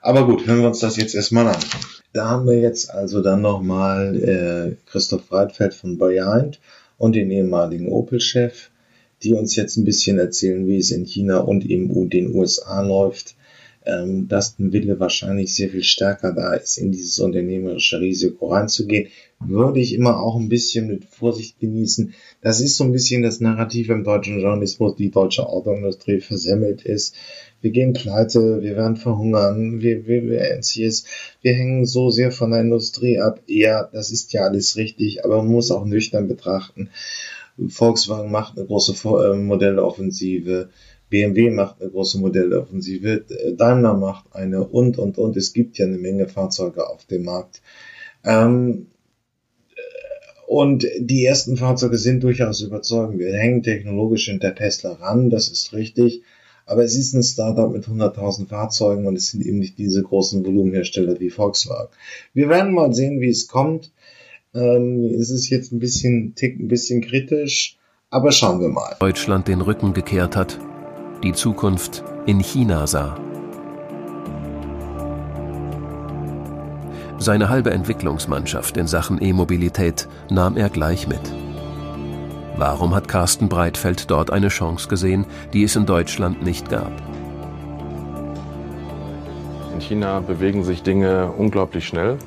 Aber 0.00 0.26
gut, 0.26 0.46
hören 0.46 0.60
wir 0.60 0.68
uns 0.68 0.80
das 0.80 0.96
jetzt 0.96 1.14
erstmal 1.14 1.46
an. 1.46 1.60
Da 2.12 2.28
haben 2.28 2.46
wir 2.46 2.58
jetzt 2.58 2.90
also 2.90 3.22
dann 3.22 3.40
nochmal 3.40 4.16
äh, 4.16 4.90
Christoph 4.90 5.28
Breitfeld 5.28 5.74
von 5.74 5.96
Bayern 5.96 6.56
und 6.98 7.14
den 7.14 7.30
ehemaligen 7.30 7.88
Opel-Chef 7.88 8.68
die 9.22 9.34
uns 9.34 9.56
jetzt 9.56 9.76
ein 9.76 9.84
bisschen 9.84 10.18
erzählen, 10.18 10.66
wie 10.66 10.78
es 10.78 10.90
in 10.90 11.04
China 11.04 11.38
und 11.38 11.64
eben 11.64 12.10
den 12.10 12.34
USA 12.34 12.82
läuft, 12.82 13.36
ähm, 13.84 14.28
dass 14.28 14.58
ein 14.58 14.72
Wille 14.72 15.00
wahrscheinlich 15.00 15.54
sehr 15.54 15.68
viel 15.70 15.82
stärker 15.82 16.32
da 16.32 16.54
ist, 16.54 16.78
in 16.78 16.92
dieses 16.92 17.18
unternehmerische 17.18 18.00
Risiko 18.00 18.52
reinzugehen, 18.52 19.08
würde 19.40 19.80
ich 19.80 19.94
immer 19.94 20.20
auch 20.20 20.38
ein 20.38 20.48
bisschen 20.48 20.86
mit 20.86 21.04
Vorsicht 21.04 21.58
genießen. 21.58 22.14
Das 22.40 22.60
ist 22.60 22.76
so 22.76 22.84
ein 22.84 22.92
bisschen 22.92 23.22
das 23.22 23.40
Narrativ 23.40 23.88
im 23.88 24.04
deutschen 24.04 24.40
Journalismus, 24.40 24.94
die 24.96 25.10
deutsche 25.10 25.48
Autoindustrie 25.48 26.20
versemmelt 26.20 26.82
ist. 26.82 27.16
Wir 27.60 27.70
gehen 27.70 27.92
pleite, 27.92 28.62
wir 28.62 28.76
werden 28.76 28.96
verhungern, 28.96 29.80
wir, 29.80 30.06
wir, 30.06 30.22
wir, 30.28 30.60
wir 30.60 31.52
hängen 31.52 31.86
so 31.86 32.10
sehr 32.10 32.32
von 32.32 32.50
der 32.50 32.60
Industrie 32.60 33.18
ab. 33.18 33.40
Ja, 33.46 33.88
das 33.92 34.10
ist 34.10 34.32
ja 34.32 34.42
alles 34.42 34.76
richtig, 34.76 35.24
aber 35.24 35.38
man 35.38 35.48
muss 35.48 35.70
auch 35.70 35.84
nüchtern 35.84 36.28
betrachten. 36.28 36.90
Volkswagen 37.68 38.30
macht 38.30 38.56
eine 38.56 38.66
große 38.66 38.94
äh, 39.08 39.36
Modelloffensive, 39.36 40.70
BMW 41.10 41.50
macht 41.50 41.80
eine 41.80 41.90
große 41.90 42.18
Modelloffensive, 42.18 43.24
Daimler 43.56 43.94
macht 43.94 44.34
eine 44.34 44.64
und, 44.64 44.98
und, 44.98 45.18
und. 45.18 45.36
Es 45.36 45.52
gibt 45.52 45.76
ja 45.78 45.86
eine 45.86 45.98
Menge 45.98 46.28
Fahrzeuge 46.28 46.88
auf 46.88 47.04
dem 47.04 47.24
Markt. 47.24 47.60
Ähm, 48.24 48.86
und 50.46 50.86
die 50.98 51.24
ersten 51.24 51.56
Fahrzeuge 51.56 51.96
sind 51.96 52.22
durchaus 52.22 52.60
überzeugend. 52.60 53.18
Wir 53.18 53.32
hängen 53.34 53.62
technologisch 53.62 54.26
hinter 54.26 54.54
Tesla 54.54 54.92
ran, 54.92 55.30
das 55.30 55.48
ist 55.48 55.72
richtig. 55.72 56.22
Aber 56.66 56.84
es 56.84 56.94
ist 56.94 57.14
ein 57.14 57.22
Startup 57.22 57.72
mit 57.72 57.86
100.000 57.86 58.48
Fahrzeugen 58.48 59.06
und 59.06 59.16
es 59.16 59.30
sind 59.30 59.44
eben 59.44 59.58
nicht 59.58 59.78
diese 59.78 60.02
großen 60.02 60.44
Volumenhersteller 60.44 61.18
wie 61.20 61.30
Volkswagen. 61.30 61.88
Wir 62.34 62.48
werden 62.48 62.72
mal 62.72 62.92
sehen, 62.92 63.20
wie 63.20 63.30
es 63.30 63.48
kommt. 63.48 63.90
Ähm, 64.54 65.10
es 65.18 65.30
ist 65.30 65.48
jetzt 65.48 65.72
ein 65.72 65.78
bisschen, 65.78 66.34
tick, 66.34 66.60
ein 66.60 66.68
bisschen 66.68 67.00
kritisch, 67.00 67.78
aber 68.10 68.32
schauen 68.32 68.60
wir 68.60 68.68
mal. 68.68 68.96
Deutschland 69.00 69.48
den 69.48 69.62
Rücken 69.62 69.94
gekehrt 69.94 70.36
hat, 70.36 70.58
die 71.22 71.32
Zukunft 71.32 72.04
in 72.26 72.38
China 72.38 72.86
sah. 72.86 73.16
Seine 77.18 77.48
halbe 77.48 77.70
Entwicklungsmannschaft 77.70 78.76
in 78.76 78.86
Sachen 78.86 79.22
E-Mobilität 79.22 80.06
nahm 80.28 80.58
er 80.58 80.68
gleich 80.68 81.08
mit. 81.08 81.20
Warum 82.56 82.94
hat 82.94 83.08
Carsten 83.08 83.48
Breitfeld 83.48 84.10
dort 84.10 84.30
eine 84.30 84.48
Chance 84.48 84.88
gesehen, 84.88 85.24
die 85.54 85.62
es 85.62 85.76
in 85.76 85.86
Deutschland 85.86 86.42
nicht 86.42 86.68
gab? 86.68 86.92
In 89.72 89.80
China 89.80 90.20
bewegen 90.20 90.62
sich 90.62 90.82
Dinge 90.82 91.32
unglaublich 91.38 91.86
schnell. 91.86 92.18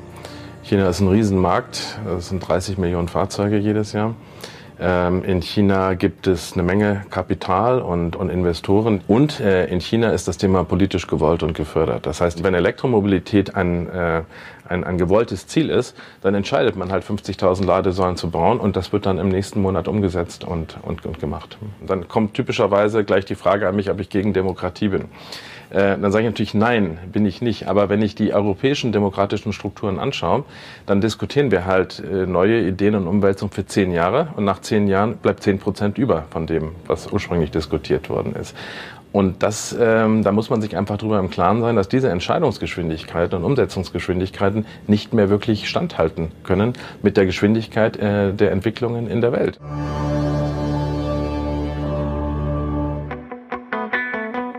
China 0.65 0.89
ist 0.89 0.99
ein 0.99 1.08
Riesenmarkt, 1.08 1.99
es 2.17 2.30
sind 2.30 2.39
30 2.39 2.80
Millionen 2.80 3.08
Fahrzeuge 3.08 3.60
jedes 3.60 3.93
Jahr. 3.93 4.15
Ähm, 4.80 5.23
in 5.23 5.43
China 5.43 5.93
gibt 5.93 6.25
es 6.25 6.54
eine 6.54 6.63
Menge 6.63 7.06
Kapital 7.12 7.80
und, 7.80 8.15
und 8.15 8.30
Investoren. 8.30 9.01
Und 9.08 9.39
äh, 9.39 9.67
in 9.67 9.80
China 9.80 10.10
ist 10.10 10.28
das 10.28 10.38
Thema 10.38 10.63
politisch 10.63 11.06
gewollt 11.06 11.43
und 11.43 11.54
gefördert. 11.54 12.08
Das 12.08 12.19
heißt, 12.19 12.43
wenn 12.43 12.56
Elektromobilität 12.56 13.56
ein, 13.56 13.88
äh, 13.89 14.23
ein, 14.67 14.84
ein 14.84 14.97
gewolltes 14.97 15.45
Ziel 15.45 15.69
ist, 15.69 15.95
dann 16.21 16.34
entscheidet 16.34 16.75
man 16.75 16.91
halt 16.91 17.04
50.000 17.04 17.63
Ladesäulen 17.63 18.17
zu 18.17 18.32
bauen 18.32 18.60
und 18.60 18.75
das 18.75 18.91
wird 18.91 19.06
dann 19.06 19.19
im 19.19 19.30
nächsten 19.30 19.62
Monat 19.62 19.88
umgesetzt 19.88 20.43
und, 20.43 20.78
und, 20.82 21.06
und 21.06 21.19
gemacht. 21.19 21.60
Dann 21.86 22.08
kommt 22.08 22.34
typischerweise 22.34 23.04
gleich 23.04 23.25
die 23.25 23.36
Frage 23.36 23.67
an 23.67 23.75
mich, 23.75 23.91
ob 23.91 23.99
ich 23.99 24.10
gegen 24.10 24.34
Demokratie 24.34 24.88
bin. 24.88 25.06
Äh, 25.76 25.98
dann 26.00 26.10
sage 26.12 26.24
ich 26.24 26.32
natürlich, 26.32 26.54
nein, 26.54 26.98
bin 27.12 27.26
ich 27.26 27.42
nicht. 27.42 27.68
Aber 27.68 27.90
wenn 27.90 28.02
ich 28.02 28.16
die 28.16 28.34
europäischen 28.34 28.94
demokratischen 28.94 29.52
Strukturen 29.52 30.00
anschaue, 30.00 30.46
dann 30.86 31.02
diskutieren 31.02 31.52
wir 31.52 31.66
halt 31.66 32.00
äh, 32.00 32.26
neue 32.26 32.62
Ideen 32.62 32.96
und 32.96 33.08
Umwälzungen 33.08 33.52
für 33.52 33.66
zehn 33.66 33.92
Jahre 33.92 34.30
und 34.38 34.46
nach 34.46 34.62
zehn 34.62 34.88
Jahren 34.88 35.18
bleibt 35.18 35.44
zehn 35.44 35.60
Prozent 35.60 35.98
über 35.98 36.24
von 36.30 36.48
dem, 36.48 36.72
was 36.88 37.12
ursprünglich 37.12 37.52
diskutiert 37.52 38.10
worden 38.10 38.36
ist. 38.36 38.56
Und 39.12 39.44
das, 39.44 39.76
ähm, 39.78 40.24
da 40.24 40.32
muss 40.32 40.50
man 40.50 40.62
sich 40.62 40.78
einfach 40.78 40.98
darüber 40.98 41.20
im 41.20 41.30
Klaren 41.30 41.60
sein, 41.62 41.76
dass 41.76 41.90
diese 41.90 42.10
Entscheidungsgeschwindigkeiten 42.10 43.38
und 43.38 43.44
Umsetzungsgeschwindigkeiten 43.44 44.66
nicht 44.88 45.14
mehr 45.14 45.30
wirklich 45.30 45.68
standhalten 45.68 46.32
können 46.44 46.74
mit 47.02 47.18
der 47.18 47.26
Geschwindigkeit 47.26 47.98
äh, 47.98 48.34
der 48.34 48.52
Entwicklungen 48.52 49.08
in 49.08 49.20
der 49.20 49.34
Welt. 49.34 49.60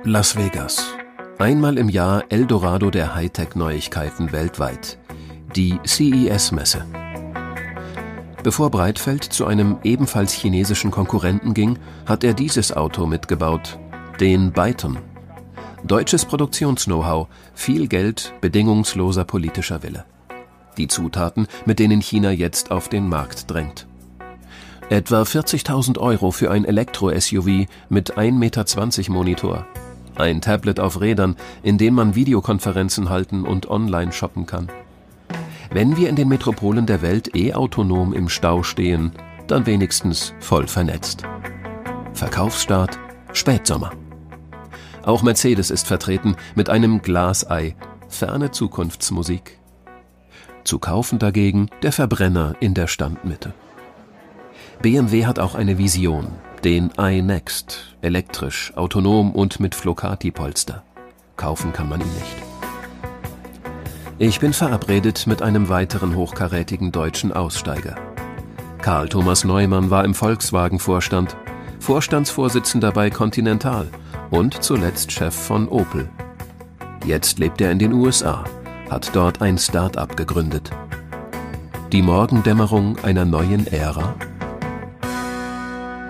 Las 0.05 0.37
Vegas. 0.37 0.97
Einmal 1.39 1.77
im 1.77 1.91
Jahr 1.91 2.25
Eldorado 2.31 2.91
der 2.91 3.15
Hightech-Neuigkeiten 3.15 4.33
weltweit. 4.33 4.99
Die 5.55 5.79
CES-Messe. 5.85 6.87
Bevor 8.43 8.71
Breitfeld 8.71 9.23
zu 9.23 9.45
einem 9.45 9.77
ebenfalls 9.85 10.33
chinesischen 10.33 10.91
Konkurrenten 10.91 11.53
ging, 11.53 11.79
hat 12.07 12.25
er 12.25 12.33
dieses 12.33 12.75
Auto 12.75 13.05
mitgebaut, 13.05 13.79
den 14.19 14.51
Byton. 14.51 14.99
Deutsches 15.85 16.25
Produktions-Know-how, 16.25 17.29
viel 17.53 17.87
Geld, 17.87 18.33
bedingungsloser 18.41 19.27
politischer 19.27 19.83
Wille. 19.83 20.07
Die 20.79 20.89
Zutaten, 20.89 21.49
mit 21.67 21.79
denen 21.81 22.01
China 22.01 22.31
jetzt 22.31 22.71
auf 22.71 22.89
den 22.89 23.11
Markt 23.11 23.51
drängt. 23.51 23.87
Etwa 24.89 25.21
40.000 25.21 25.99
Euro 25.99 26.31
für 26.31 26.51
ein 26.51 26.65
Elektro-SUV 26.65 27.67
mit 27.91 28.17
1,20 28.17 28.31
Meter 28.33 29.13
Monitor. 29.13 29.67
Ein 30.19 30.41
Tablet 30.41 30.81
auf 30.81 31.01
Rädern, 31.01 31.37
in 31.63 31.79
dem 31.79 31.95
man 31.95 32.15
Videokonferenzen 32.15 33.11
halten 33.11 33.45
und 33.45 33.69
online 33.69 34.13
shoppen 34.13 34.47
kann. 34.47 34.69
Wenn 35.71 35.97
wir 35.97 36.09
in 36.09 36.17
den 36.17 36.29
Metropolen 36.29 36.87
der 36.87 37.03
Welt 37.03 37.35
eh 37.37 37.53
autonom 37.53 38.13
im 38.13 38.29
Stau 38.29 38.63
stehen, 38.63 39.13
dann 39.47 39.67
wenigstens 39.67 40.33
voll 40.41 40.67
vernetzt. 40.67 41.25
Verkaufsstart 42.15 42.99
Spätsommer. 43.33 43.93
Auch 45.03 45.23
Mercedes 45.23 45.71
ist 45.71 45.87
vertreten 45.87 46.37
mit 46.55 46.71
einem 46.71 47.03
Glasei, 47.03 47.77
ferne 48.09 48.51
Zukunftsmusik. 48.51 49.59
Zu 50.65 50.79
kaufen 50.79 51.19
dagegen 51.19 51.69
der 51.83 51.93
Verbrenner 51.93 52.57
in 52.61 52.75
der 52.75 52.87
Standmitte. 52.87 53.53
BMW 54.83 55.27
hat 55.27 55.39
auch 55.39 55.55
eine 55.55 55.79
Vision, 55.79 56.29
den 56.67 56.91
iNext, 56.99 57.97
elektrisch, 58.03 58.73
autonom 58.77 59.31
und 59.33 59.61
mit 59.61 59.75
Flocati-Polster. 59.75 60.83
Kaufen 61.37 61.73
kann 61.73 61.89
man 61.89 62.01
ihn 62.01 62.13
nicht. 62.15 62.37
Ich 64.19 64.41
bin 64.41 64.53
verabredet 64.53 65.27
mit 65.27 65.43
einem 65.43 65.69
weiteren 65.69 66.17
hochkarätigen 66.17 66.91
deutschen 66.91 67.33
Aussteiger. 67.33 67.95
Karl 68.83 69.09
Thomas 69.09 69.45
Neumann 69.45 69.91
war 69.91 70.05
im 70.05 70.15
Volkswagen-Vorstand, 70.15 71.37
Vorstandsvorsitzender 71.79 72.93
bei 72.93 73.11
Continental– 73.11 73.89
und 74.31 74.63
zuletzt 74.63 75.13
Chef 75.13 75.35
von 75.35 75.69
Opel. 75.69 76.09
Jetzt 77.05 77.39
lebt 77.39 77.61
er 77.61 77.71
in 77.71 77.79
den 77.79 77.93
USA, 77.93 78.45
hat 78.91 79.15
dort 79.15 79.41
ein 79.41 79.59
Start-up 79.59 80.17
gegründet. 80.17 80.71
Die 81.93 82.03
Morgendämmerung 82.03 82.99
einer 83.05 83.25
neuen 83.25 83.69
Ära? 83.69 84.17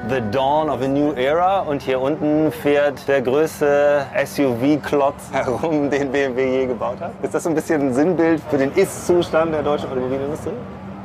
The 0.08 0.20
Dawn 0.30 0.70
of 0.70 0.82
a 0.82 0.86
New 0.86 1.14
Era 1.14 1.60
und 1.60 1.82
hier 1.82 2.00
unten 2.00 2.52
fährt 2.52 3.08
der 3.08 3.22
größte 3.22 4.06
SUV-Klotz 4.24 5.14
herum, 5.32 5.90
den 5.90 6.12
BMW 6.12 6.60
je 6.60 6.66
gebaut 6.66 7.00
hat. 7.00 7.10
Ist 7.22 7.34
das 7.34 7.42
so 7.42 7.48
ein 7.48 7.56
bisschen 7.56 7.88
ein 7.88 7.92
Sinnbild 7.92 8.40
für 8.48 8.56
den 8.56 8.70
Ist-Zustand 8.72 9.52
der 9.52 9.64
deutschen 9.64 9.90
Automobilindustrie? 9.90 10.52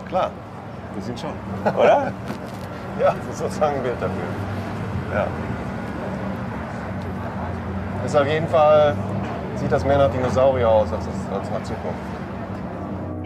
Klar, 0.07 0.29
wir 0.93 1.03
sind 1.03 1.19
schon. 1.19 1.31
Oder? 1.65 2.13
ja, 2.99 3.15
das 3.15 3.33
ist 3.33 3.39
sozusagen 3.39 3.77
ein 3.77 3.83
Bild 3.83 3.95
dafür. 3.99 4.23
Ja. 5.15 5.27
Ist 8.05 8.15
auf 8.15 8.27
jeden 8.27 8.47
Fall, 8.47 8.95
sieht 9.55 9.71
das 9.71 9.83
mehr 9.83 9.97
nach 9.97 10.11
Dinosaurier 10.11 10.69
aus 10.69 10.93
als, 10.93 11.05
als 11.33 11.49
nach 11.49 11.63
Zukunft. 11.63 11.97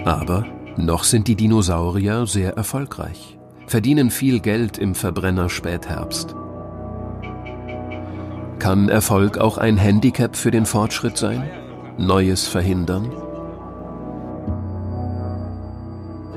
Aber 0.05 0.45
noch 0.77 1.03
sind 1.03 1.27
die 1.27 1.35
Dinosaurier 1.35 2.25
sehr 2.27 2.55
erfolgreich, 2.55 3.34
verdienen 3.67 4.09
viel 4.09 4.39
Geld 4.39 4.77
im 4.77 4.95
Verbrenner 4.95 5.49
Spätherbst. 5.49 6.35
Kann 8.59 8.89
Erfolg 8.89 9.37
auch 9.37 9.57
ein 9.57 9.77
Handicap 9.77 10.35
für 10.35 10.51
den 10.51 10.65
Fortschritt 10.65 11.17
sein? 11.17 11.49
Neues 11.97 12.47
verhindern? 12.47 13.11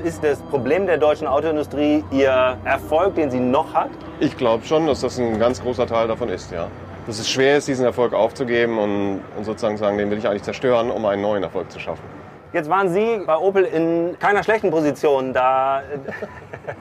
Ist 0.03 0.23
das 0.23 0.39
Problem 0.43 0.85
der 0.85 0.97
deutschen 0.97 1.27
Autoindustrie 1.27 2.03
ihr 2.11 2.57
Erfolg, 2.63 3.15
den 3.15 3.29
sie 3.29 3.39
noch 3.39 3.73
hat? 3.73 3.89
Ich 4.19 4.37
glaube 4.37 4.65
schon, 4.65 4.87
dass 4.87 5.01
das 5.01 5.19
ein 5.19 5.39
ganz 5.39 5.61
großer 5.61 5.87
Teil 5.87 6.07
davon 6.07 6.29
ist, 6.29 6.51
ja 6.51 6.67
dass 7.09 7.17
es 7.17 7.27
schwer 7.27 7.57
ist, 7.57 7.67
diesen 7.67 7.85
Erfolg 7.85 8.13
aufzugeben 8.13 8.77
und, 8.77 9.21
und 9.35 9.43
sozusagen 9.43 9.77
sagen, 9.77 9.97
den 9.97 10.11
will 10.11 10.19
ich 10.19 10.27
eigentlich 10.27 10.43
zerstören, 10.43 10.91
um 10.91 11.05
einen 11.05 11.23
neuen 11.23 11.41
Erfolg 11.41 11.71
zu 11.71 11.79
schaffen. 11.79 12.03
Jetzt 12.51 12.67
waren 12.67 12.89
Sie 12.89 13.21
bei 13.27 13.37
Opel 13.37 13.63
in 13.63 14.17
keiner 14.17 14.43
schlechten 14.43 14.71
Position, 14.71 15.33
da 15.33 15.83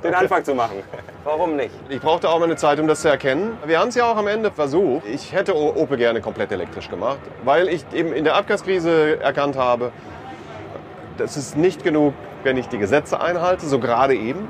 den 0.02 0.14
Anfang 0.14 0.42
zu 0.42 0.54
machen. 0.54 0.82
Warum 1.24 1.56
nicht? 1.56 1.74
Ich 1.90 2.00
brauchte 2.00 2.30
auch 2.30 2.38
mal 2.38 2.46
eine 2.46 2.56
Zeit, 2.56 2.80
um 2.80 2.88
das 2.88 3.02
zu 3.02 3.08
erkennen. 3.08 3.58
Wir 3.66 3.78
haben 3.78 3.88
es 3.88 3.94
ja 3.94 4.10
auch 4.10 4.16
am 4.16 4.28
Ende 4.28 4.50
versucht. 4.50 5.06
Ich 5.06 5.32
hätte 5.32 5.54
Opel 5.54 5.98
gerne 5.98 6.22
komplett 6.22 6.52
elektrisch 6.52 6.88
gemacht, 6.88 7.18
weil 7.44 7.68
ich 7.68 7.84
eben 7.92 8.14
in 8.14 8.24
der 8.24 8.36
Abgaskrise 8.36 9.20
erkannt 9.20 9.58
habe, 9.58 9.92
das 11.18 11.36
ist 11.36 11.54
nicht 11.54 11.84
genug, 11.84 12.14
wenn 12.44 12.56
ich 12.56 12.68
die 12.68 12.78
Gesetze 12.78 13.20
einhalte, 13.20 13.66
so 13.66 13.78
gerade 13.78 14.14
eben 14.14 14.48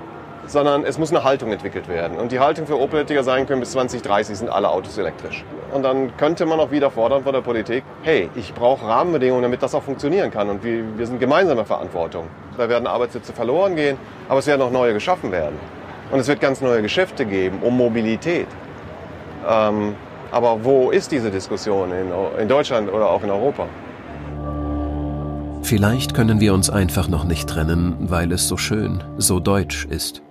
sondern 0.49 0.85
es 0.85 0.99
muss 0.99 1.11
eine 1.11 1.23
Haltung 1.25 1.53
entwickelt 1.53 1.89
werden. 1.89 2.19
Und 2.19 2.33
die 2.33 2.41
Haltung 2.41 2.67
für 2.67 2.81
Opel 2.81 3.01
hätte 3.01 3.15
ja 3.15 3.23
sein 3.23 3.47
können, 3.47 3.61
bis 3.61 3.73
2030 3.73 4.39
sind 4.39 4.49
alle 4.49 4.71
Autos 4.71 4.97
elektrisch. 4.97 5.45
Und 5.73 5.83
dann 5.83 6.17
könnte 6.17 6.47
man 6.47 6.59
auch 6.59 6.71
wieder 6.71 6.91
fordern 6.91 7.23
von 7.23 7.35
der 7.35 7.43
Politik, 7.43 7.85
hey, 8.03 8.31
ich 8.35 8.55
brauche 8.55 8.87
Rahmenbedingungen, 8.87 9.43
damit 9.43 9.63
das 9.63 9.75
auch 9.75 9.83
funktionieren 9.83 10.31
kann. 10.31 10.49
Und 10.49 10.65
wir, 10.65 10.83
wir 10.97 11.07
sind 11.07 11.21
gemeinsame 11.21 11.67
Verantwortung. 11.67 12.27
Da 12.57 12.69
werden 12.69 12.87
Arbeitsplätze 12.87 13.33
verloren 13.35 13.77
gehen, 13.77 13.99
aber 14.29 14.41
es 14.41 14.47
werden 14.47 14.63
auch 14.63 14.71
neue 14.71 14.95
geschaffen 14.95 15.31
werden. 15.31 15.57
Und 16.11 16.19
es 16.19 16.27
wird 16.27 16.41
ganz 16.41 16.63
neue 16.63 16.81
Geschäfte 16.81 17.27
geben 17.27 17.59
um 17.63 17.77
Mobilität. 17.77 18.49
Ähm, 19.47 19.95
aber 20.31 20.65
wo 20.65 20.91
ist 20.91 21.13
diese 21.13 21.31
Diskussion 21.31 21.93
in, 21.93 22.11
in 22.41 22.49
Deutschland 22.49 22.91
oder 22.91 23.11
auch 23.11 23.23
in 23.23 23.31
Europa? 23.31 23.67
Vielleicht 25.63 26.15
können 26.15 26.41
wir 26.41 26.55
uns 26.55 26.71
einfach 26.71 27.09
noch 27.09 27.25
nicht 27.25 27.49
trennen, 27.49 27.97
weil 27.99 28.33
es 28.33 28.49
so 28.49 28.57
schön, 28.57 29.05
so 29.19 29.39
deutsch 29.39 29.85
ist. 29.85 30.23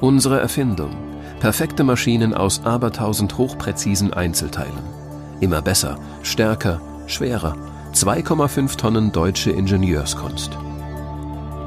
Unsere 0.00 0.40
Erfindung. 0.40 0.96
Perfekte 1.40 1.84
Maschinen 1.84 2.32
aus 2.32 2.64
abertausend 2.64 3.36
hochpräzisen 3.36 4.14
Einzelteilen. 4.14 4.82
Immer 5.40 5.60
besser, 5.60 5.98
stärker, 6.22 6.80
schwerer. 7.06 7.54
2,5 7.92 8.78
Tonnen 8.78 9.12
deutsche 9.12 9.50
Ingenieurskunst. 9.50 10.52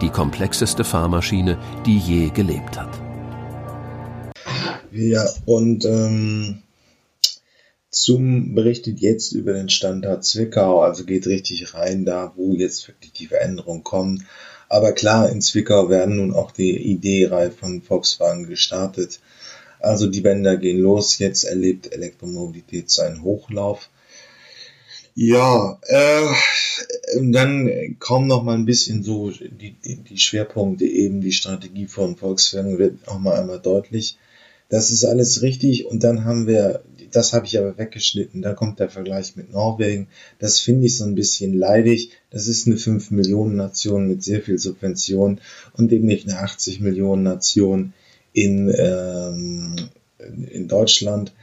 Die 0.02 0.10
komplexeste 0.10 0.84
Fahrmaschine, 0.84 1.60
die 1.86 2.00
je 2.00 2.30
gelebt 2.30 2.80
hat. 2.80 2.90
Ja, 4.92 5.30
und 5.46 5.86
ähm, 5.86 6.64
zum 7.92 8.56
berichtet 8.56 9.00
jetzt 9.00 9.34
über 9.34 9.54
den 9.54 9.70
Standort 9.70 10.26
Zwickau, 10.26 10.82
also 10.82 11.06
geht 11.06 11.28
richtig 11.28 11.76
rein 11.76 12.04
da, 12.04 12.34
wo 12.36 12.56
jetzt 12.56 12.88
wirklich 12.88 13.12
die 13.14 13.28
Veränderungen 13.28 13.84
kommen. 13.84 14.26
Aber 14.74 14.92
klar, 14.92 15.30
in 15.30 15.40
Zwickau 15.40 15.88
werden 15.88 16.16
nun 16.16 16.34
auch 16.34 16.50
die 16.50 16.76
Idee-Reihe 16.76 17.52
von 17.52 17.84
Volkswagen 17.84 18.48
gestartet. 18.48 19.20
Also 19.80 20.08
die 20.08 20.22
Bänder 20.22 20.58
gehen 20.58 20.80
los. 20.80 21.20
Jetzt 21.20 21.44
erlebt 21.44 21.94
Elektromobilität 21.94 22.90
seinen 22.90 23.22
Hochlauf. 23.22 23.92
Ja, 25.14 25.80
äh, 25.84 27.18
und 27.20 27.34
dann 27.34 27.98
kommen 28.00 28.26
noch 28.26 28.42
mal 28.42 28.56
ein 28.56 28.66
bisschen 28.66 29.04
so 29.04 29.30
die, 29.30 29.76
die 29.84 30.18
Schwerpunkte 30.18 30.86
eben, 30.86 31.22
die 31.22 31.34
Strategie 31.34 31.86
von 31.86 32.16
Volkswagen 32.16 32.80
wird 32.80 33.08
auch 33.08 33.20
mal 33.20 33.40
einmal 33.40 33.60
deutlich. 33.60 34.18
Das 34.70 34.90
ist 34.90 35.06
alles 35.06 35.44
richtig 35.44 35.86
und 35.86 36.04
dann 36.04 36.26
haben 36.26 36.48
wir 36.48 36.82
das 37.16 37.34
habe 37.34 37.46
ich 37.46 37.58
aber 37.58 37.78
weggeschnitten. 37.78 38.42
Da 38.42 38.54
kommt 38.54 38.80
der 38.80 38.90
Vergleich 38.90 39.36
mit 39.36 39.52
Norwegen. 39.52 40.08
Das 40.40 40.60
finde 40.60 40.88
ich 40.88 40.98
so 40.98 41.06
ein 41.06 41.16
bisschen 41.16 41.54
leidig. 41.54 42.12
Das 42.30 42.48
ist 42.48 42.68
eine 42.68 42.78
5 42.78 43.12
Millionen 43.12 43.56
Nation 43.56 44.08
mit 44.08 44.24
sehr 44.24 44.42
viel 44.42 44.58
Subvention 44.58 45.40
und 45.74 45.92
eben 45.92 46.08
nicht 46.08 46.28
eine 46.28 46.40
80 46.40 46.80
Millionen 46.80 47.24
Nation, 47.24 47.94
in, 48.34 48.74
ähm, 48.78 49.76
in 50.50 50.68
Deutschland. 50.68 51.34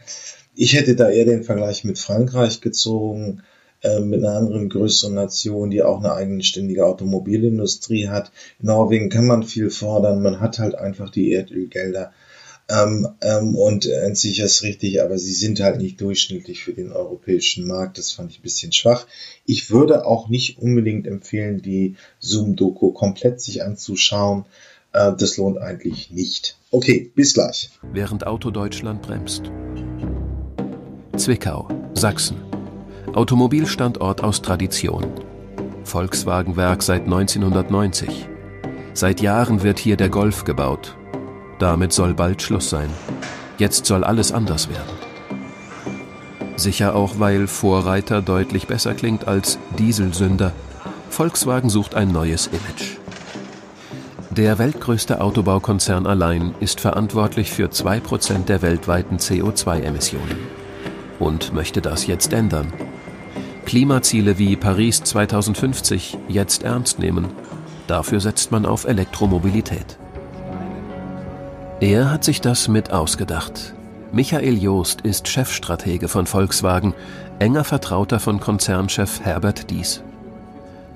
Ich 0.54 0.74
hätte 0.74 0.96
da 0.96 1.08
eher 1.08 1.24
den 1.24 1.44
Vergleich 1.44 1.84
mit 1.84 1.98
Frankreich 1.98 2.60
gezogen, 2.60 3.42
äh, 3.82 4.00
mit 4.00 4.22
einer 4.22 4.36
anderen 4.36 4.68
größeren 4.68 5.14
Nation, 5.14 5.70
die 5.70 5.82
auch 5.82 6.00
eine 6.00 6.12
eigenständige 6.12 6.84
Automobilindustrie 6.84 8.08
hat. 8.08 8.30
In 8.58 8.66
Norwegen 8.66 9.08
kann 9.08 9.26
man 9.26 9.44
viel 9.44 9.70
fordern, 9.70 10.22
man 10.22 10.40
hat 10.40 10.58
halt 10.58 10.74
einfach 10.74 11.10
die 11.10 11.32
Erdölgelder. 11.32 12.12
Ähm, 12.70 13.08
ähm, 13.20 13.56
und 13.56 13.86
äh, 13.86 14.14
sicher 14.14 14.44
ist 14.44 14.62
richtig, 14.62 15.02
aber 15.02 15.18
sie 15.18 15.32
sind 15.32 15.60
halt 15.60 15.78
nicht 15.78 16.00
durchschnittlich 16.00 16.62
für 16.62 16.72
den 16.72 16.92
europäischen 16.92 17.66
Markt. 17.66 17.98
Das 17.98 18.12
fand 18.12 18.30
ich 18.30 18.38
ein 18.38 18.42
bisschen 18.42 18.72
schwach. 18.72 19.06
Ich 19.44 19.70
würde 19.70 20.06
auch 20.06 20.28
nicht 20.28 20.58
unbedingt 20.58 21.06
empfehlen, 21.06 21.62
die 21.62 21.96
Zoom-Doku 22.20 22.92
komplett 22.92 23.40
sich 23.40 23.64
anzuschauen. 23.64 24.44
Äh, 24.92 25.12
das 25.18 25.36
lohnt 25.36 25.58
eigentlich 25.58 26.10
nicht. 26.10 26.56
Okay, 26.70 27.10
bis 27.14 27.34
gleich. 27.34 27.70
Während 27.92 28.26
Auto 28.26 28.50
Deutschland 28.52 29.02
bremst. 29.02 29.50
Zwickau, 31.16 31.68
Sachsen. 31.94 32.36
Automobilstandort 33.12 34.22
aus 34.22 34.42
Tradition. 34.42 35.06
Volkswagenwerk 35.82 36.84
seit 36.84 37.02
1990. 37.02 38.28
Seit 38.94 39.20
Jahren 39.20 39.64
wird 39.64 39.80
hier 39.80 39.96
der 39.96 40.08
Golf 40.08 40.44
gebaut. 40.44 40.96
Damit 41.60 41.92
soll 41.92 42.14
bald 42.14 42.40
Schluss 42.42 42.70
sein. 42.70 42.88
Jetzt 43.58 43.84
soll 43.84 44.02
alles 44.02 44.32
anders 44.32 44.68
werden. 44.70 44.96
Sicher 46.56 46.96
auch, 46.96 47.18
weil 47.18 47.46
Vorreiter 47.46 48.22
deutlich 48.22 48.66
besser 48.66 48.94
klingt 48.94 49.28
als 49.28 49.58
Dieselsünder. 49.78 50.52
Volkswagen 51.10 51.68
sucht 51.68 51.94
ein 51.94 52.12
neues 52.12 52.48
Image. 52.48 52.96
Der 54.30 54.58
weltgrößte 54.58 55.20
Autobaukonzern 55.20 56.06
allein 56.06 56.54
ist 56.60 56.80
verantwortlich 56.80 57.50
für 57.50 57.66
2% 57.66 58.46
der 58.46 58.62
weltweiten 58.62 59.18
CO2-Emissionen 59.18 60.38
und 61.18 61.52
möchte 61.52 61.82
das 61.82 62.06
jetzt 62.06 62.32
ändern. 62.32 62.72
Klimaziele 63.66 64.38
wie 64.38 64.56
Paris 64.56 65.02
2050 65.02 66.16
jetzt 66.28 66.62
ernst 66.62 66.98
nehmen. 66.98 67.26
Dafür 67.86 68.20
setzt 68.20 68.50
man 68.50 68.64
auf 68.64 68.84
Elektromobilität. 68.84 69.99
Er 71.80 72.10
hat 72.10 72.24
sich 72.24 72.42
das 72.42 72.68
mit 72.68 72.92
ausgedacht. 72.92 73.72
Michael 74.12 74.58
Joost 74.58 75.00
ist 75.00 75.28
Chefstratege 75.28 76.08
von 76.08 76.26
Volkswagen, 76.26 76.92
enger 77.38 77.64
Vertrauter 77.64 78.20
von 78.20 78.38
Konzernchef 78.38 79.22
Herbert 79.22 79.70
Dies. 79.70 80.02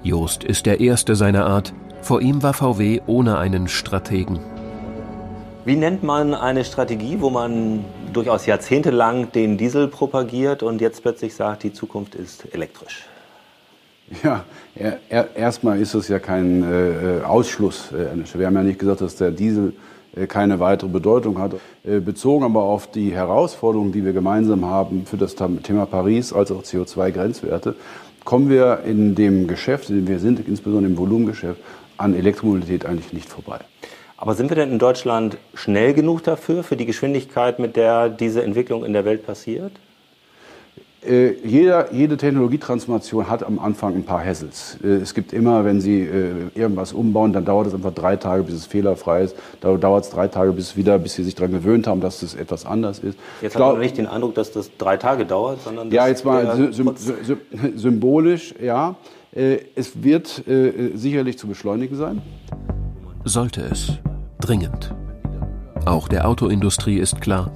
Joost 0.02 0.44
ist 0.44 0.66
der 0.66 0.80
erste 0.80 1.16
seiner 1.16 1.46
Art. 1.46 1.72
Vor 2.02 2.20
ihm 2.20 2.42
war 2.42 2.52
VW 2.52 3.00
ohne 3.06 3.38
einen 3.38 3.66
Strategen. 3.66 4.40
Wie 5.64 5.76
nennt 5.76 6.02
man 6.02 6.34
eine 6.34 6.66
Strategie, 6.66 7.16
wo 7.18 7.30
man 7.30 7.86
durchaus 8.12 8.44
jahrzehntelang 8.44 9.32
den 9.32 9.56
Diesel 9.56 9.88
propagiert 9.88 10.62
und 10.62 10.82
jetzt 10.82 11.00
plötzlich 11.00 11.34
sagt, 11.34 11.62
die 11.62 11.72
Zukunft 11.72 12.14
ist 12.14 12.52
elektrisch? 12.52 13.06
Ja, 14.22 14.44
er, 14.74 14.98
er, 15.08 15.34
erstmal 15.34 15.80
ist 15.80 15.94
es 15.94 16.08
ja 16.08 16.18
kein 16.18 16.62
äh, 16.62 17.24
Ausschluss. 17.24 17.88
Wir 17.90 18.46
haben 18.46 18.54
ja 18.54 18.62
nicht 18.62 18.78
gesagt, 18.78 19.00
dass 19.00 19.16
der 19.16 19.30
Diesel 19.30 19.70
äh, 19.70 19.72
keine 20.28 20.60
weitere 20.60 20.88
Bedeutung 20.88 21.38
hat. 21.38 21.54
Äh, 21.84 22.00
bezogen 22.00 22.44
aber 22.44 22.62
auf 22.62 22.90
die 22.90 23.12
Herausforderungen, 23.12 23.92
die 23.92 24.04
wir 24.04 24.12
gemeinsam 24.12 24.64
haben 24.64 25.06
für 25.06 25.16
das 25.16 25.34
Thema 25.34 25.86
Paris 25.86 26.32
als 26.32 26.50
auch 26.50 26.62
CO2-Grenzwerte, 26.62 27.74
kommen 28.24 28.48
wir 28.48 28.80
in 28.86 29.14
dem 29.14 29.46
Geschäft, 29.46 29.90
in 29.90 29.96
dem 29.96 30.08
wir 30.08 30.18
sind, 30.18 30.46
insbesondere 30.46 30.90
im 30.90 30.98
Volumengeschäft, 30.98 31.60
an 31.96 32.14
Elektromobilität 32.14 32.86
eigentlich 32.86 33.12
nicht 33.12 33.28
vorbei. 33.28 33.58
Aber 34.16 34.34
sind 34.34 34.50
wir 34.50 34.56
denn 34.56 34.70
in 34.70 34.78
Deutschland 34.78 35.36
schnell 35.54 35.92
genug 35.92 36.22
dafür, 36.22 36.62
für 36.62 36.76
die 36.76 36.86
Geschwindigkeit, 36.86 37.58
mit 37.58 37.76
der 37.76 38.08
diese 38.08 38.42
Entwicklung 38.42 38.84
in 38.84 38.92
der 38.92 39.04
Welt 39.04 39.26
passiert? 39.26 39.72
Äh, 41.06 41.34
jeder, 41.44 41.92
jede 41.92 42.16
Technologietransformation 42.16 43.28
hat 43.28 43.44
am 43.44 43.58
Anfang 43.58 43.94
ein 43.94 44.04
paar 44.04 44.24
Hassels. 44.24 44.78
Äh, 44.82 44.96
es 44.96 45.12
gibt 45.14 45.32
immer, 45.32 45.64
wenn 45.64 45.80
Sie 45.80 46.00
äh, 46.00 46.32
irgendwas 46.54 46.92
umbauen, 46.92 47.32
dann 47.32 47.44
dauert 47.44 47.66
es 47.66 47.74
einfach 47.74 47.92
drei 47.92 48.16
Tage, 48.16 48.44
bis 48.44 48.54
es 48.54 48.66
fehlerfrei 48.66 49.22
ist. 49.22 49.36
Da 49.60 49.76
dauert 49.76 50.04
es 50.04 50.10
drei 50.10 50.28
Tage, 50.28 50.52
bis 50.52 50.76
wieder, 50.76 50.98
bis 50.98 51.14
Sie 51.14 51.24
sich 51.24 51.34
daran 51.34 51.52
gewöhnt 51.52 51.86
haben, 51.86 52.00
dass 52.00 52.22
es 52.22 52.34
etwas 52.34 52.64
anders 52.64 53.00
ist. 53.00 53.18
Jetzt 53.42 53.56
hat 53.56 53.60
man 53.60 53.80
nicht 53.80 53.98
den 53.98 54.06
Eindruck, 54.06 54.34
dass 54.34 54.52
das 54.52 54.70
drei 54.78 54.96
Tage 54.96 55.26
dauert, 55.26 55.62
sondern 55.62 55.90
ja, 55.90 56.08
jetzt 56.08 56.24
mal 56.24 56.72
sy 56.72 56.84
sy 57.02 57.36
symbolisch, 57.76 58.54
ja. 58.62 58.96
Äh, 59.34 59.58
es 59.74 60.02
wird 60.02 60.46
äh, 60.48 60.92
sicherlich 60.94 61.38
zu 61.38 61.46
beschleunigen 61.46 61.96
sein. 61.96 62.22
Sollte 63.24 63.62
es. 63.62 63.98
Dringend. 64.40 64.94
Auch 65.84 66.08
der 66.08 66.28
Autoindustrie 66.28 66.98
ist 66.98 67.20
klar, 67.20 67.50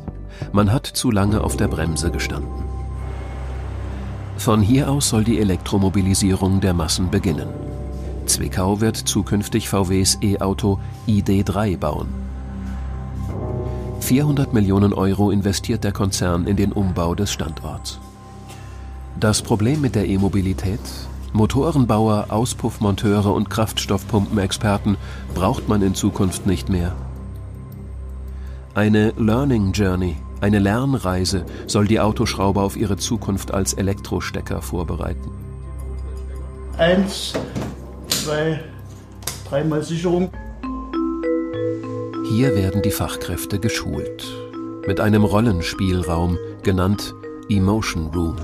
man 0.53 0.73
hat 0.73 0.87
zu 0.87 1.11
lange 1.11 1.43
auf 1.43 1.57
der 1.57 1.69
Bremse 1.69 2.11
gestanden. 2.11 2.68
Von 4.39 4.63
hier 4.63 4.89
aus 4.89 5.09
soll 5.09 5.25
die 5.25 5.41
Elektromobilisierung 5.41 6.61
der 6.61 6.73
Massen 6.73 7.11
beginnen. 7.11 7.49
Zwickau 8.27 8.81
wird 8.81 8.97
zukünftig 8.97 9.69
VWs 9.69 10.19
E-Auto 10.23 10.79
ID3 11.09 11.77
bauen. 11.77 12.07
400 13.99 14.55
Millionen 14.55 14.93
Euro 14.93 15.33
investiert 15.33 15.83
der 15.83 15.91
Konzern 15.91 16.47
in 16.47 16.57
den 16.57 16.73
Umbau 16.73 17.17
des 17.17 17.33
Standorts. 17.33 17.99
Das 19.19 19.43
Problem 19.43 19.81
mit 19.81 19.97
der 19.97 20.07
E-Mobilität? 20.07 20.81
Motorenbauer, 21.33 22.27
Auspuffmonteure 22.29 23.35
und 23.35 23.51
Kraftstoffpumpenexperten 23.51 24.97
braucht 25.35 25.69
man 25.69 25.83
in 25.83 25.97
Zukunft 25.97 26.47
nicht 26.47 26.69
mehr. 26.69 26.95
Eine 28.75 29.13
Learning 29.19 29.73
Journey 29.73 30.17
eine 30.41 30.61
Lernreise 30.61 31.45
soll 31.67 31.87
die 31.87 32.01
Autoschrauber 32.01 32.63
auf 32.63 32.77
ihre 32.77 32.97
Zukunft 32.97 33.53
als 33.53 33.73
Elektrostecker 33.75 34.63
vorbereiten. 34.63 35.31
Eins, 36.77 37.33
zwei, 38.09 38.61
dreimal 39.49 39.83
Sicherung. 39.83 40.31
Hier 42.31 42.55
werden 42.55 42.83
die 42.83 42.93
Fachkräfte 42.93 43.59
geschult. 43.59 44.25
Mit 44.87 45.01
einem 45.01 45.25
Rollenspielraum, 45.25 46.39
genannt 46.63 47.15
Emotion 47.49 48.07
Room. 48.15 48.37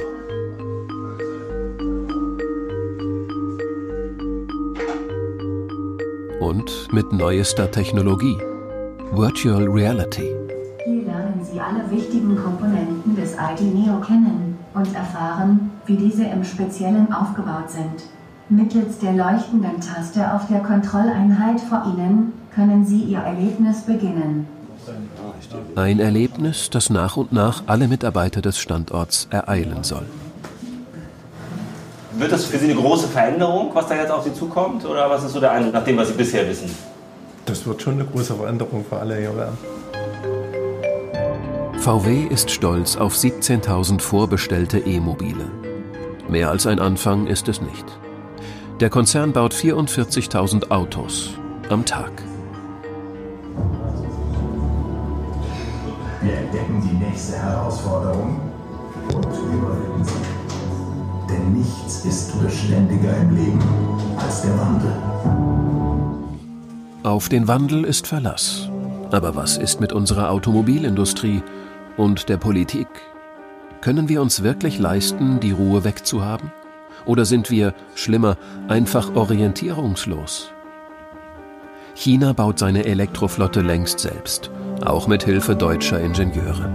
Und 6.41 6.93
mit 6.93 7.13
neuester 7.13 7.71
Technologie, 7.71 8.37
Virtual 9.13 9.69
Reality 9.69 10.44
alle 11.65 11.91
wichtigen 11.91 12.37
Komponenten 12.37 13.17
des 13.17 13.33
ID 13.33 13.75
Neo 13.75 14.01
kennen 14.01 14.59
und 14.75 14.95
erfahren, 14.95 15.71
wie 15.87 15.97
diese 15.97 16.25
im 16.25 16.45
Speziellen 16.45 17.13
aufgebaut 17.13 17.71
sind. 17.71 18.05
Mittels 18.49 18.99
der 18.99 19.13
leuchtenden 19.13 19.81
Taste 19.81 20.33
auf 20.35 20.47
der 20.49 20.61
Kontrolleinheit 20.61 21.61
vor 21.61 21.85
Ihnen 21.87 22.33
können 22.55 22.85
Sie 22.85 23.01
Ihr 23.01 23.19
Erlebnis 23.19 23.83
beginnen. 23.83 24.47
Ein 25.77 25.99
Erlebnis, 25.99 26.69
das 26.71 26.91
nach 26.91 27.17
und 27.17 27.33
nach 27.33 27.63
alle 27.67 27.89
Mitarbeiter 27.89 28.43
des 28.43 28.59
Standorts 28.59 29.29
ereilen 29.31 29.83
soll. 29.83 30.05
Wird 32.17 32.31
das 32.31 32.45
für 32.45 32.59
Sie 32.59 32.71
eine 32.71 32.81
große 32.81 33.09
Veränderung, 33.09 33.71
was 33.75 33.89
da 33.89 33.97
jetzt 33.97 34.11
auf 34.11 34.25
Sie 34.25 34.33
zukommt? 34.35 34.85
Oder 34.85 35.09
was 35.09 35.25
ist 35.25 35.33
so 35.33 35.41
der 35.41 35.53
Eindruck 35.53 35.73
nach 35.73 35.85
dem, 35.85 35.97
was 35.97 36.09
Sie 36.09 36.15
bisher 36.15 36.47
wissen? 36.49 36.71
Das 37.47 37.67
wird 37.67 37.83
schon 37.83 37.95
eine 37.95 38.05
große 38.05 38.35
Veränderung 38.35 38.85
für 38.89 38.99
alle 38.99 39.17
hier 39.17 39.37
werden. 39.37 39.59
VW 41.85 42.29
ist 42.31 42.51
stolz 42.51 42.97
auf 42.97 43.15
17.000 43.15 44.01
vorbestellte 44.01 44.79
E-Mobile. 44.79 45.45
Mehr 46.31 46.49
als 46.49 46.67
ein 46.67 46.81
Anfang 46.81 47.27
ist 47.27 47.47
es 47.49 47.61
nicht. 47.61 47.85
Der 48.81 48.89
Konzern 48.89 49.35
baut 49.35 49.53
44.000 49.53 50.71
Autos 50.71 51.35
am 51.69 51.85
Tag. 51.85 52.11
Wir 56.23 56.33
entdecken 56.39 56.89
die 56.91 57.05
nächste 57.05 57.37
Herausforderung 57.37 58.41
und 59.09 59.27
überwinden 59.27 60.05
sie. 60.05 61.35
Denn 61.35 61.53
nichts 61.53 62.07
ist 62.07 62.43
beständiger 62.43 63.15
im 63.15 63.37
Leben 63.37 63.61
als 64.17 64.41
der 64.41 64.59
Wandel. 64.59 64.93
Auf 67.03 67.29
den 67.29 67.47
Wandel 67.47 67.85
ist 67.85 68.07
Verlass. 68.07 68.71
Aber 69.11 69.37
was 69.37 69.59
ist 69.59 69.83
mit 69.83 69.93
unserer 69.93 70.31
Automobilindustrie 70.31 71.43
und 71.97 72.29
der 72.29 72.37
Politik? 72.37 72.89
Können 73.81 74.09
wir 74.09 74.23
uns 74.23 74.43
wirklich 74.43 74.79
leisten, 74.79 75.41
die 75.41 75.53
Ruhe 75.53 75.85
wegzuhaben? 75.85 76.53
Oder 77.05 77.25
sind 77.25 77.51
wir, 77.51 77.75
schlimmer, 77.95 78.37
einfach 78.69 79.15
orientierungslos? 79.15 80.53
China 81.95 82.33
baut 82.33 82.59
seine 82.59 82.87
Elektroflotte 82.87 83.61
längst 83.61 84.01
selbst, 84.01 84.51
auch 84.85 85.07
mit 85.07 85.23
Hilfe 85.23 85.55
deutscher 85.55 86.01
Ingenieure. 86.01 86.73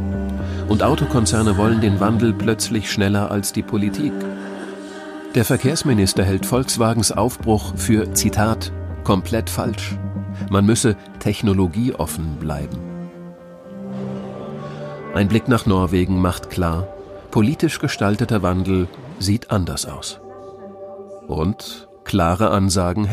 Und 0.67 0.83
Autokonzerne 0.83 1.57
wollen 1.57 1.81
den 1.81 1.99
Wandel 1.99 2.33
plötzlich 2.33 2.91
schneller 2.91 3.31
als 3.31 3.51
die 3.51 3.63
Politik. 3.63 4.13
Der 5.35 5.45
Verkehrsminister 5.45 6.23
hält 6.23 6.45
Volkswagens 6.45 7.11
Aufbruch 7.11 7.73
für, 7.75 8.13
Zitat, 8.13 8.71
komplett 9.03 9.49
falsch. 9.49 9.97
Man 10.49 10.65
müsse 10.65 10.95
technologieoffen 11.19 12.37
bleiben. 12.39 12.88
Ein 15.13 15.27
Blick 15.27 15.47
nach 15.47 15.65
Norwegen 15.65 16.21
macht 16.21 16.51
klar, 16.51 16.87
politisch 17.31 17.79
gestalteter 17.79 18.43
Wandel 18.43 18.87
sieht 19.19 19.49
anders 19.49 19.85
aus. 19.87 20.19
Und 21.27 21.87
klare 22.03 22.51
Ansagen. 22.51 23.09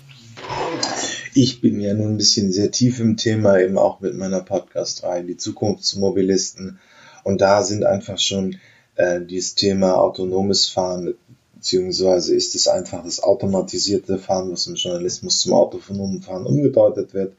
Ich 1.34 1.62
bin 1.62 1.80
ja 1.80 1.94
nun 1.94 2.12
ein 2.12 2.16
bisschen 2.18 2.52
sehr 2.52 2.70
tief 2.70 3.00
im 3.00 3.16
Thema, 3.16 3.58
eben 3.58 3.78
auch 3.78 4.00
mit 4.00 4.14
meiner 4.14 4.40
Podcast-Reihe, 4.40 5.24
die 5.24 5.38
Zukunftsmobilisten. 5.38 6.78
Und 7.24 7.40
da 7.40 7.62
sind 7.62 7.84
einfach 7.84 8.18
schon 8.18 8.56
äh, 8.96 9.20
dieses 9.22 9.54
Thema 9.54 9.96
autonomes 9.96 10.66
Fahren, 10.66 11.14
beziehungsweise 11.54 12.34
ist 12.34 12.54
es 12.54 12.68
einfach 12.68 13.04
das 13.04 13.22
automatisierte 13.22 14.18
Fahren, 14.18 14.52
was 14.52 14.66
im 14.66 14.74
Journalismus 14.74 15.40
zum 15.40 15.54
autonomen 15.54 16.22
Fahren 16.22 16.46
umgedeutet 16.46 17.14
wird. 17.14 17.34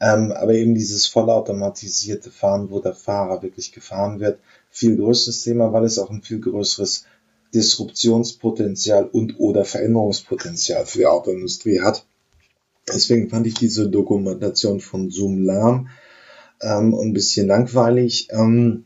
Ähm, 0.00 0.32
aber 0.32 0.54
eben 0.54 0.74
dieses 0.74 1.06
vollautomatisierte 1.06 2.30
Fahren, 2.30 2.70
wo 2.70 2.80
der 2.80 2.94
Fahrer 2.94 3.42
wirklich 3.42 3.72
gefahren 3.72 4.18
wird, 4.20 4.40
viel 4.70 4.96
größeres 4.96 5.42
Thema, 5.42 5.72
weil 5.72 5.84
es 5.84 5.98
auch 5.98 6.10
ein 6.10 6.22
viel 6.22 6.40
größeres 6.40 7.04
Disruptionspotenzial 7.52 9.04
und 9.04 9.38
oder 9.38 9.64
Veränderungspotenzial 9.64 10.86
für 10.86 10.98
die 10.98 11.06
Autoindustrie 11.06 11.80
hat. 11.80 12.06
Deswegen 12.88 13.28
fand 13.28 13.46
ich 13.46 13.54
diese 13.54 13.88
Dokumentation 13.88 14.80
von 14.80 15.10
Zoom 15.10 15.42
lahm 15.42 15.88
ähm, 16.60 16.94
ein 16.94 17.12
bisschen 17.12 17.46
langweilig. 17.46 18.28
Ähm, 18.30 18.84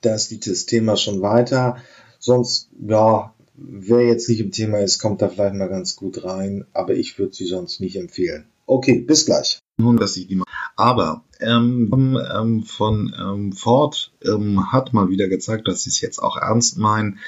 das 0.00 0.30
liegt 0.30 0.46
das 0.46 0.66
Thema 0.66 0.96
schon 0.96 1.20
weiter. 1.20 1.76
Sonst, 2.18 2.70
ja, 2.86 3.34
wer 3.54 4.06
jetzt 4.06 4.28
nicht 4.28 4.40
im 4.40 4.52
Thema 4.52 4.78
ist, 4.78 4.98
kommt 4.98 5.22
da 5.22 5.28
vielleicht 5.28 5.54
mal 5.54 5.68
ganz 5.68 5.96
gut 5.96 6.24
rein, 6.24 6.64
aber 6.72 6.94
ich 6.94 7.18
würde 7.18 7.34
sie 7.34 7.46
sonst 7.46 7.80
nicht 7.80 7.96
empfehlen. 7.96 8.46
Okay, 8.66 9.00
bis 9.00 9.26
gleich. 9.26 9.60
Dass 9.78 10.16
ich 10.16 10.26
die 10.26 10.42
aber 10.74 11.22
ähm, 11.38 12.18
ähm, 12.34 12.62
von 12.62 13.14
ähm, 13.18 13.52
Ford 13.52 14.10
ähm, 14.24 14.72
hat 14.72 14.94
mal 14.94 15.10
wieder 15.10 15.28
gezeigt, 15.28 15.68
dass 15.68 15.82
sie 15.82 15.90
es 15.90 16.00
jetzt 16.00 16.18
auch 16.18 16.38
ernst 16.38 16.78
meinen. 16.78 17.18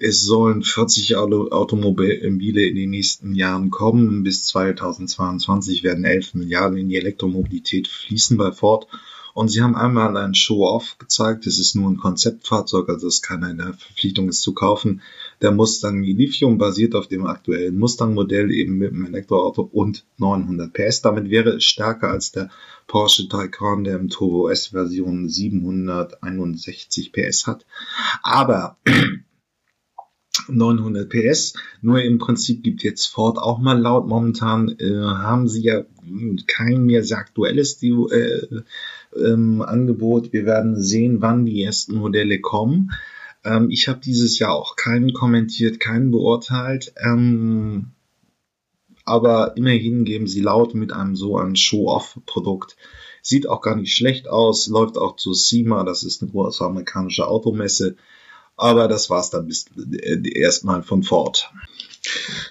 Es 0.00 0.20
sollen 0.22 0.64
40 0.64 1.14
Auto 1.14 1.50
Automobile 1.50 2.12
in 2.12 2.40
den 2.40 2.90
nächsten 2.90 3.36
Jahren 3.36 3.70
kommen. 3.70 4.24
Bis 4.24 4.46
2022 4.46 5.84
werden 5.84 6.04
11 6.04 6.34
Milliarden 6.34 6.76
in 6.76 6.88
die 6.88 6.96
Elektromobilität 6.96 7.86
fließen 7.86 8.36
bei 8.36 8.50
Ford. 8.50 8.88
Und 9.34 9.48
sie 9.48 9.62
haben 9.62 9.76
einmal 9.76 10.16
ein 10.16 10.34
Show-Off 10.34 10.98
gezeigt. 10.98 11.46
Es 11.46 11.60
ist 11.60 11.76
nur 11.76 11.88
ein 11.88 11.96
Konzeptfahrzeug, 11.98 12.88
also 12.88 13.06
es 13.06 13.22
kann 13.22 13.44
eine 13.44 13.74
Verpflichtung, 13.74 14.28
es 14.28 14.40
zu 14.40 14.54
kaufen. 14.54 15.02
Der 15.42 15.50
Mustang 15.50 16.02
Lithium 16.04 16.56
basiert 16.56 16.94
auf 16.94 17.08
dem 17.08 17.26
aktuellen 17.26 17.76
Mustang-Modell 17.76 18.52
eben 18.52 18.78
mit 18.78 18.92
einem 18.92 19.06
Elektroauto 19.06 19.62
und 19.62 20.06
900 20.18 20.72
PS. 20.72 21.02
Damit 21.02 21.30
wäre 21.30 21.56
es 21.56 21.64
stärker 21.64 22.10
als 22.10 22.30
der 22.30 22.48
Porsche 22.86 23.28
Taycan, 23.28 23.82
der 23.82 23.98
im 23.98 24.08
Turbo 24.08 24.48
S-Version 24.48 25.28
761 25.28 27.12
PS 27.12 27.48
hat. 27.48 27.66
Aber 28.22 28.78
900 30.48 31.08
PS. 31.08 31.54
Nur 31.80 32.00
im 32.02 32.18
Prinzip 32.18 32.62
gibt 32.62 32.82
jetzt 32.82 33.06
Ford 33.06 33.38
auch 33.38 33.58
mal 33.58 33.78
laut. 33.78 34.06
Momentan 34.06 34.68
äh, 34.78 34.94
haben 34.94 35.48
sie 35.48 35.62
ja 35.62 35.84
kein 36.46 36.84
mehr 36.84 37.02
sehr 37.02 37.18
aktuelles 37.18 37.82
äh, 37.82 38.62
ähm, 39.16 39.60
Angebot. 39.60 40.32
Wir 40.32 40.46
werden 40.46 40.80
sehen, 40.80 41.20
wann 41.20 41.44
die 41.44 41.62
ersten 41.62 41.96
Modelle 41.96 42.40
kommen. 42.40 42.92
Ähm, 43.44 43.70
ich 43.70 43.88
habe 43.88 44.00
dieses 44.00 44.38
Jahr 44.38 44.52
auch 44.52 44.76
keinen 44.76 45.12
kommentiert, 45.12 45.80
keinen 45.80 46.10
beurteilt. 46.10 46.92
Ähm, 46.96 47.92
aber 49.04 49.56
immerhin 49.56 50.04
geben 50.04 50.26
sie 50.26 50.40
laut 50.40 50.74
mit 50.74 50.92
einem 50.92 51.16
so 51.16 51.36
ein 51.36 51.56
Show-Off-Produkt. 51.56 52.76
Sieht 53.20 53.48
auch 53.48 53.60
gar 53.60 53.76
nicht 53.76 53.94
schlecht 53.94 54.28
aus, 54.28 54.66
läuft 54.66 54.96
auch 54.96 55.16
zu 55.16 55.32
SEMA, 55.32 55.84
das 55.84 56.02
ist 56.02 56.22
eine 56.22 56.32
US-amerikanische 56.32 57.26
Automesse. 57.26 57.96
Aber 58.56 58.86
das 58.86 59.10
war's 59.10 59.30
dann 59.30 59.46
bis 59.46 59.66
äh, 59.76 60.20
erstmal 60.38 60.82
von 60.82 61.02
Ford. 61.02 61.50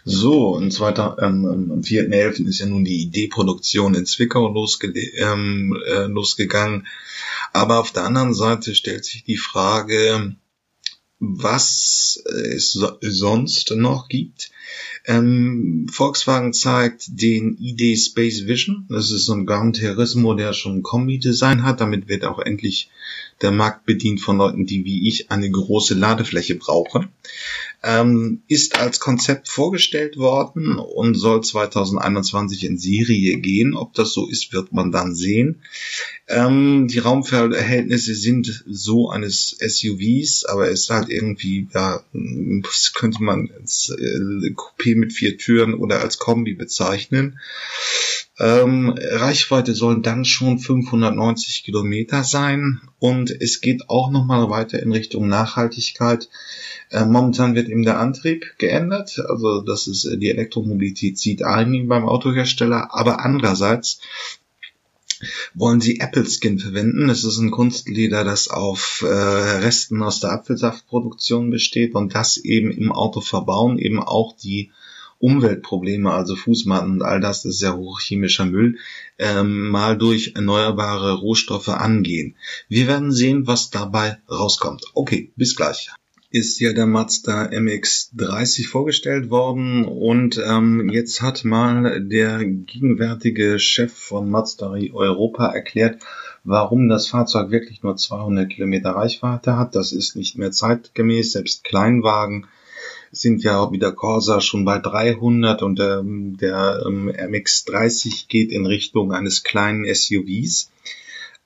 So, 0.06 0.56
und 0.56 0.72
zweiter, 0.72 1.18
ähm, 1.22 1.46
am 1.72 1.82
4.11. 1.82 2.48
ist 2.48 2.60
ja 2.60 2.66
nun 2.66 2.86
die 2.86 3.02
Ideeproduktion 3.02 3.96
in 3.96 4.06
Zwickau 4.06 4.48
losge 4.48 4.88
ähm, 4.88 5.78
äh, 5.86 6.06
losgegangen. 6.06 6.88
Aber 7.54 7.80
auf 7.80 7.92
der 7.92 8.06
anderen 8.06 8.34
Seite 8.34 8.76
stellt 8.76 9.06
sich 9.06 9.24
die 9.24 9.38
Frage, 9.38 10.36
was 11.22 12.22
es 12.26 12.72
so, 12.72 12.98
sonst 13.02 13.72
noch 13.76 14.08
gibt. 14.10 14.52
Ähm, 15.06 15.88
Volkswagen 15.92 16.54
zeigt 16.54 17.22
den 17.22 17.58
ID 17.60 17.98
Space 17.98 18.46
Vision. 18.46 18.86
Das 18.90 19.12
ist 19.12 19.26
so 19.26 19.34
ein 19.34 19.46
Gran 19.46 19.74
Turismo, 19.74 20.34
der 20.36 20.54
schon 20.54 20.78
ein 20.78 20.84
Kombi-Design 20.84 21.64
hat. 21.64 21.82
Damit 21.82 22.08
wird 22.08 22.24
auch 22.26 22.40
endlich 22.40 22.90
der 23.42 23.52
Markt 23.52 23.86
bedient 23.86 24.22
von 24.22 24.38
Leuten, 24.38 24.66
die 24.66 24.86
wie 24.86 25.08
ich 25.08 25.32
eine 25.32 25.50
große 25.50 25.96
Ladefläche 25.96 26.56
brauchen. 26.56 27.10
Ähm, 27.84 28.44
ist 28.48 28.80
als 28.80 29.00
Konzept 29.00 29.50
vorgestellt 29.50 30.18
worden 30.18 30.78
und 30.78 31.16
soll 31.16 31.42
2021 31.42 32.64
in 32.64 32.78
Serie 32.78 33.38
gehen. 33.38 33.76
Ob 33.76 33.96
das 33.96 34.14
so 34.14 34.30
ist, 34.30 34.54
wird 34.54 34.72
man 34.72 34.92
dann 34.92 35.16
sehen. 35.16 35.62
Ähm, 36.28 36.88
die 36.88 37.00
Raumverhältnisse 37.00 38.14
sind 38.14 38.64
so 38.68 39.10
eines 39.10 39.58
SUVs, 39.60 40.46
aber 40.46 40.70
es 40.70 40.82
ist 40.82 40.90
halt 40.92 41.10
irgendwie, 41.10 41.68
ja, 41.74 42.04
das 42.14 42.94
könnte 42.94 43.24
man 43.24 43.50
als 43.60 43.90
äh, 43.90 44.51
Coupé 44.56 44.96
mit 44.96 45.14
vier 45.14 45.38
Türen 45.38 45.74
oder 45.74 46.02
als 46.02 46.18
Kombi 46.18 46.54
bezeichnen. 46.54 47.40
Ähm, 48.40 48.96
Reichweite 48.98 49.76
sollen 49.76 50.02
dann 50.02 50.26
schon 50.26 50.58
590 50.58 51.64
Kilometer 51.64 52.24
sein 52.24 52.82
und 52.98 53.30
es 53.30 53.62
geht 53.62 53.90
auch 53.90 54.10
nochmal 54.10 54.50
weiter 54.50 54.82
in 54.82 54.92
Richtung 54.92 55.28
Nachhaltigkeit. 55.28 56.28
Äh, 56.90 57.06
momentan 57.06 57.54
wird 57.54 57.70
eben 57.70 57.84
der 57.84 58.00
Antrieb 58.00 58.56
geändert, 58.58 59.20
also 59.28 59.62
das 59.62 59.88
ist 59.88 60.06
äh, 60.06 60.18
die 60.18 60.32
Elektromobilität 60.32 61.20
zieht 61.20 61.44
ein 61.44 61.88
beim 61.88 62.08
Autohersteller, 62.08 62.90
aber 62.92 63.24
andererseits 63.24 64.00
wollen 65.54 65.82
sie 65.82 66.00
Apple 66.00 66.26
Skin 66.26 66.60
verwenden. 66.60 67.08
Das 67.08 67.24
ist 67.24 67.38
ein 67.38 67.52
Kunstleder, 67.52 68.24
das 68.24 68.48
auf 68.48 69.04
äh, 69.06 69.08
Resten 69.08 70.02
aus 70.04 70.20
der 70.20 70.32
Apfelsaftproduktion 70.32 71.50
besteht 71.50 71.96
und 71.96 72.16
das 72.16 72.38
eben 72.38 72.72
im 72.72 72.92
Auto 72.92 73.22
verbauen, 73.22 73.78
eben 73.78 74.00
auch 74.02 74.36
die 74.36 74.72
Umweltprobleme, 75.20 76.12
also 76.12 76.36
Fußmatten 76.36 76.94
und 76.94 77.04
all 77.04 77.20
das, 77.20 77.44
das 77.44 77.56
ist 77.56 77.62
ja 77.62 77.76
hochchemischer 77.76 78.46
Müll, 78.46 78.80
ähm, 79.20 79.70
mal 79.70 79.96
durch 79.96 80.34
erneuerbare 80.34 81.14
Rohstoffe 81.14 81.70
angehen. 81.70 82.36
Wir 82.68 82.88
werden 82.88 83.12
sehen, 83.12 83.46
was 83.46 83.70
dabei 83.70 84.18
rauskommt. 84.30 84.84
Okay, 84.96 85.32
bis 85.36 85.56
gleich 85.56 85.92
ist 86.32 86.60
ja 86.62 86.72
der 86.72 86.88
Mazda 86.88 87.48
MX30 87.48 88.68
vorgestellt 88.68 89.30
worden 89.30 89.84
und 89.84 90.42
ähm, 90.44 90.90
jetzt 90.90 91.22
hat 91.22 91.44
mal 91.44 92.02
der 92.02 92.46
gegenwärtige 92.46 93.60
Chef 93.60 93.92
von 93.92 94.30
Mazda 94.30 94.72
Europa 94.72 95.48
erklärt, 95.48 96.02
warum 96.46 96.88
das 96.88 97.08
Fahrzeug 97.08 97.52
wirklich 97.52 97.84
nur 97.84 97.98
200 97.98 98.50
Kilometer 98.50 98.92
Reichweite 98.92 99.58
hat. 99.58 99.76
Das 99.76 99.92
ist 99.92 100.16
nicht 100.16 100.38
mehr 100.38 100.52
zeitgemäß, 100.52 101.34
selbst 101.34 101.66
Kleinwagen 101.66 102.48
sind 103.12 103.44
ja 103.44 103.70
wie 103.74 103.80
der 103.80 103.92
Corsa 103.92 104.40
schon 104.40 104.64
bei 104.64 104.80
300 104.80 105.62
und 105.62 105.82
ähm, 105.82 106.38
der 106.38 106.84
ähm, 106.88 107.10
MX30 107.10 108.30
geht 108.30 108.54
in 108.54 108.66
Richtung 108.66 109.12
eines 109.12 109.44
kleinen 109.44 109.86
SUVs. 109.94 110.72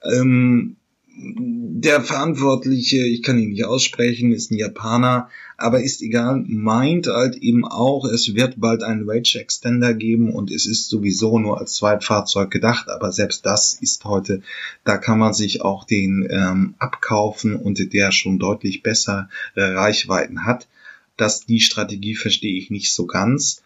Ähm, 0.04 0.76
der 1.18 2.02
Verantwortliche, 2.02 2.98
ich 2.98 3.24
kann 3.24 3.40
ihn 3.40 3.50
nicht 3.50 3.66
aussprechen, 3.66 4.34
ist 4.34 4.52
ein 4.52 4.58
Japaner, 4.58 5.30
aber 5.56 5.82
ist 5.82 6.02
egal, 6.02 6.44
meint 6.46 7.08
halt 7.08 7.38
eben 7.38 7.66
auch, 7.66 8.06
es 8.06 8.36
wird 8.36 8.60
bald 8.60 8.84
einen 8.84 9.10
Range 9.10 9.36
Extender 9.36 9.94
geben 9.94 10.34
und 10.34 10.52
es 10.52 10.66
ist 10.66 10.90
sowieso 10.90 11.40
nur 11.40 11.60
als 11.60 11.76
Zweitfahrzeug 11.76 12.52
gedacht, 12.52 12.90
aber 12.90 13.12
selbst 13.12 13.46
das 13.46 13.74
ist 13.74 14.04
heute, 14.04 14.42
da 14.84 14.98
kann 14.98 15.20
man 15.20 15.34
sich 15.34 15.62
auch 15.62 15.86
den 15.86 16.28
ähm, 16.30 16.76
abkaufen 16.80 17.56
und 17.56 17.94
der 17.94 18.12
schon 18.12 18.40
deutlich 18.40 18.84
bessere 18.84 19.30
Reichweiten 19.56 20.46
hat 20.46 20.68
dass 21.18 21.46
die 21.46 21.62
Strategie 21.62 22.16
verstehe 22.16 22.58
ich 22.58 22.70
nicht 22.70 22.94
so 22.94 23.06
ganz. 23.06 23.64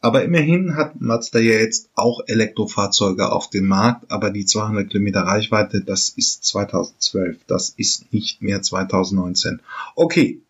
Aber 0.00 0.22
immerhin 0.22 0.76
hat 0.76 1.00
Mazda 1.00 1.40
ja 1.40 1.54
jetzt 1.54 1.90
auch 1.94 2.20
Elektrofahrzeuge 2.26 3.32
auf 3.32 3.50
dem 3.50 3.66
Markt, 3.66 4.10
aber 4.10 4.30
die 4.30 4.44
200 4.44 4.88
Kilometer 4.90 5.22
Reichweite, 5.22 5.82
das 5.82 6.08
ist 6.10 6.44
2012, 6.44 7.38
das 7.46 7.70
ist 7.70 8.12
nicht 8.12 8.40
mehr 8.40 8.62
2019. 8.62 9.60
Okay, 9.96 10.40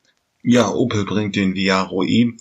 ja, 0.43 0.70
Opel 0.70 1.05
bringt 1.05 1.34
den 1.34 1.55
Viaro 1.55 2.05
E. 2.05 2.34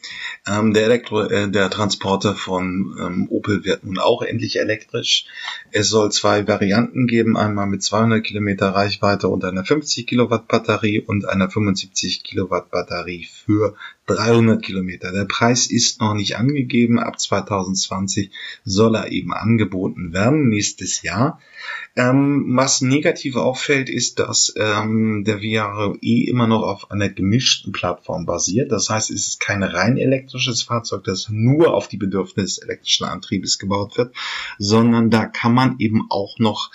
Ähm, 0.48 0.74
der 0.74 0.84
Elektro, 0.84 1.24
äh, 1.24 1.50
der 1.50 1.70
Transporter 1.72 2.36
von 2.36 2.96
ähm, 3.00 3.28
Opel 3.30 3.66
wird 3.66 3.84
nun 3.86 3.98
auch 3.98 4.22
endlich 4.22 4.60
elektrisch. 4.60 5.26
Es 5.72 5.90
soll 5.90 6.12
zwei 6.12 6.48
Varianten 6.48 7.08
geben, 7.08 7.38
einmal 7.38 7.66
mit 7.66 7.82
200 7.82 8.24
Kilometer 8.24 8.70
Reichweite 8.70 9.28
und 9.30 9.44
einer 9.44 9.66
50 9.66 10.06
Kilowatt 10.06 10.48
Batterie 10.48 11.00
und 11.02 11.28
einer 11.28 11.50
75 11.50 12.24
Kilowatt 12.24 12.70
Batterie 12.70 13.28
für 13.30 13.76
300 14.06 14.64
Kilometer. 14.64 15.12
Der 15.12 15.26
Preis 15.26 15.68
ist 15.68 16.00
noch 16.00 16.14
nicht 16.14 16.38
angegeben. 16.38 17.00
Ab 17.00 17.20
2020 17.20 18.32
soll 18.64 18.96
er 18.96 19.12
eben 19.12 19.34
angeboten 19.34 20.14
werden, 20.14 20.50
nächstes 20.50 21.02
Jahr. 21.02 21.42
Ähm, 21.98 22.56
was 22.56 22.82
negativ 22.82 23.36
auffällt, 23.38 23.90
ist, 23.90 24.20
dass 24.20 24.54
ähm, 24.56 25.24
der 25.26 25.40
VRE 25.40 25.98
immer 26.00 26.46
noch 26.46 26.62
auf 26.62 26.92
einer 26.92 27.10
gemischten 27.10 27.72
Plattform 27.72 28.28
basiert. 28.28 28.72
Das 28.72 28.92
heißt, 28.92 29.10
es 29.10 29.28
ist 29.28 29.40
kein 29.40 29.64
rein 29.64 29.98
elektrisches 29.98 30.62
Fahrzeug, 30.62 31.06
das 31.06 31.28
nur 31.30 31.74
auf 31.74 31.88
die 31.88 31.98
Bedürfnisse 31.98 32.62
elektrischen 32.62 33.06
Antriebes 33.06 33.58
gebaut 33.58 33.98
wird, 33.98 34.16
sondern 34.60 35.10
da 35.10 35.26
kann 35.26 35.56
man 35.56 35.78
eben 35.80 36.06
auch 36.12 36.38
noch 36.38 36.70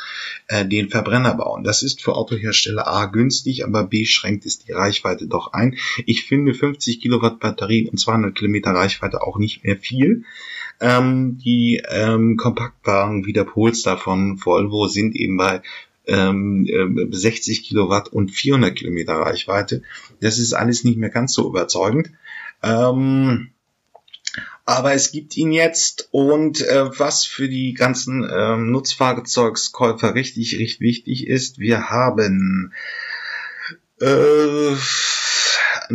äh, 0.48 0.66
den 0.66 0.88
Verbrenner 0.88 1.36
bauen. 1.36 1.62
Das 1.62 1.84
ist 1.84 2.02
für 2.02 2.16
Autohersteller 2.16 2.88
A 2.88 3.06
günstig, 3.06 3.64
aber 3.64 3.84
B 3.84 4.06
schränkt 4.06 4.44
es 4.44 4.58
die 4.58 4.72
Reichweite 4.72 5.28
doch 5.28 5.52
ein. 5.52 5.76
Ich 6.04 6.24
finde 6.24 6.52
50 6.52 7.00
Kilowatt 7.00 7.38
Batterie 7.38 7.88
und 7.88 7.96
200 7.96 8.34
Kilometer 8.34 8.72
Reichweite 8.72 9.22
auch 9.22 9.38
nicht 9.38 9.62
mehr 9.62 9.76
viel. 9.76 10.24
Ähm, 10.82 11.38
die 11.38 11.80
ähm, 11.88 12.36
Kompaktwagen 12.36 13.24
wie 13.24 13.32
der 13.32 13.44
Polestar 13.44 13.96
von 13.96 14.44
Volvo 14.44 14.88
sind 14.88 15.14
eben 15.14 15.36
bei 15.36 15.62
ähm, 16.06 16.66
60 17.10 17.60
äh, 17.60 17.62
Kilowatt 17.62 18.08
und 18.08 18.32
400 18.32 18.74
Kilometer 18.74 19.14
Reichweite. 19.14 19.82
Das 20.20 20.38
ist 20.38 20.52
alles 20.52 20.82
nicht 20.82 20.98
mehr 20.98 21.10
ganz 21.10 21.34
so 21.34 21.48
überzeugend. 21.48 22.10
Ähm, 22.64 23.52
aber 24.64 24.92
es 24.92 25.12
gibt 25.12 25.36
ihn 25.36 25.52
jetzt 25.52 26.08
und 26.10 26.60
äh, 26.60 26.98
was 26.98 27.24
für 27.24 27.48
die 27.48 27.74
ganzen 27.74 28.28
ähm, 28.28 28.70
Nutzfahrzeugskäufer 28.70 30.14
richtig, 30.16 30.58
richtig 30.58 30.80
wichtig 30.80 31.26
ist, 31.28 31.58
wir 31.58 31.90
haben 31.90 32.72
äh, 34.00 34.74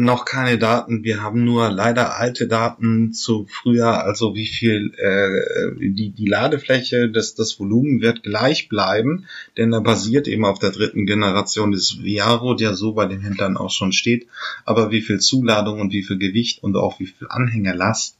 noch 0.03 0.25
keine 0.25 0.57
Daten. 0.57 1.03
Wir 1.03 1.21
haben 1.21 1.43
nur 1.43 1.69
leider 1.69 2.15
alte 2.17 2.47
Daten 2.47 3.13
zu 3.13 3.45
früher, 3.49 4.03
also 4.03 4.35
wie 4.35 4.45
viel 4.45 4.93
äh, 4.97 5.89
die, 5.89 6.11
die 6.11 6.25
Ladefläche, 6.25 7.09
das, 7.09 7.35
das 7.35 7.59
Volumen 7.59 8.01
wird 8.01 8.23
gleich 8.23 8.69
bleiben, 8.69 9.25
denn 9.57 9.73
er 9.73 9.81
basiert 9.81 10.27
eben 10.27 10.45
auf 10.45 10.59
der 10.59 10.71
dritten 10.71 11.05
Generation 11.05 11.71
des 11.71 12.03
Viaro, 12.03 12.53
der 12.53 12.75
so 12.75 12.93
bei 12.93 13.05
den 13.05 13.21
Händlern 13.21 13.57
auch 13.57 13.71
schon 13.71 13.91
steht. 13.91 14.27
Aber 14.65 14.91
wie 14.91 15.01
viel 15.01 15.19
Zuladung 15.19 15.81
und 15.81 15.93
wie 15.93 16.03
viel 16.03 16.17
Gewicht 16.17 16.63
und 16.63 16.75
auch 16.75 16.99
wie 16.99 17.07
viel 17.07 17.27
Anhängerlast 17.29 18.17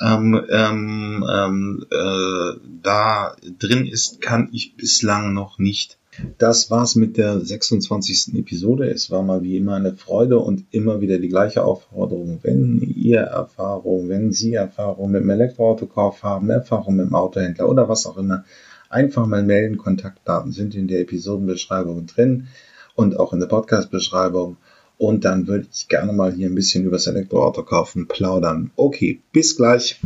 ähm, 0.00 0.44
ähm, 0.50 1.26
ähm, 1.30 1.86
äh, 1.90 2.60
da 2.82 3.36
drin 3.58 3.86
ist, 3.86 4.20
kann 4.20 4.50
ich 4.52 4.74
bislang 4.76 5.32
noch 5.32 5.58
nicht 5.58 5.96
das 6.38 6.70
war's 6.70 6.94
mit 6.94 7.16
der 7.16 7.40
26. 7.40 8.34
Episode. 8.34 8.90
Es 8.90 9.10
war 9.10 9.22
mal 9.22 9.42
wie 9.42 9.56
immer 9.56 9.74
eine 9.74 9.94
Freude 9.94 10.38
und 10.38 10.64
immer 10.70 11.00
wieder 11.00 11.18
die 11.18 11.28
gleiche 11.28 11.64
Aufforderung. 11.64 12.40
Wenn 12.42 12.80
ihr 12.96 13.20
Erfahrung, 13.20 14.08
wenn 14.08 14.32
Sie 14.32 14.54
Erfahrung 14.54 15.10
mit 15.10 15.22
dem 15.22 15.30
Elektroautokauf 15.30 16.22
haben, 16.22 16.50
Erfahrung 16.50 16.96
mit 16.96 17.06
dem 17.06 17.14
Autohändler 17.14 17.68
oder 17.68 17.88
was 17.88 18.06
auch 18.06 18.16
immer, 18.16 18.44
einfach 18.88 19.26
mal 19.26 19.42
melden. 19.42 19.76
Kontaktdaten 19.76 20.52
sind 20.52 20.74
in 20.74 20.88
der 20.88 21.00
Episodenbeschreibung 21.00 22.06
drin 22.06 22.48
und 22.94 23.18
auch 23.18 23.32
in 23.32 23.40
der 23.40 23.46
Podcast-Beschreibung. 23.46 24.56
Und 24.98 25.26
dann 25.26 25.46
würde 25.46 25.66
ich 25.70 25.88
gerne 25.88 26.12
mal 26.12 26.32
hier 26.32 26.48
ein 26.48 26.54
bisschen 26.54 26.84
über 26.84 26.96
das 26.96 27.06
Elektroauto 27.06 27.62
kaufen 27.64 28.08
plaudern. 28.08 28.70
Okay, 28.76 29.20
bis 29.30 29.56
gleich. 29.56 30.00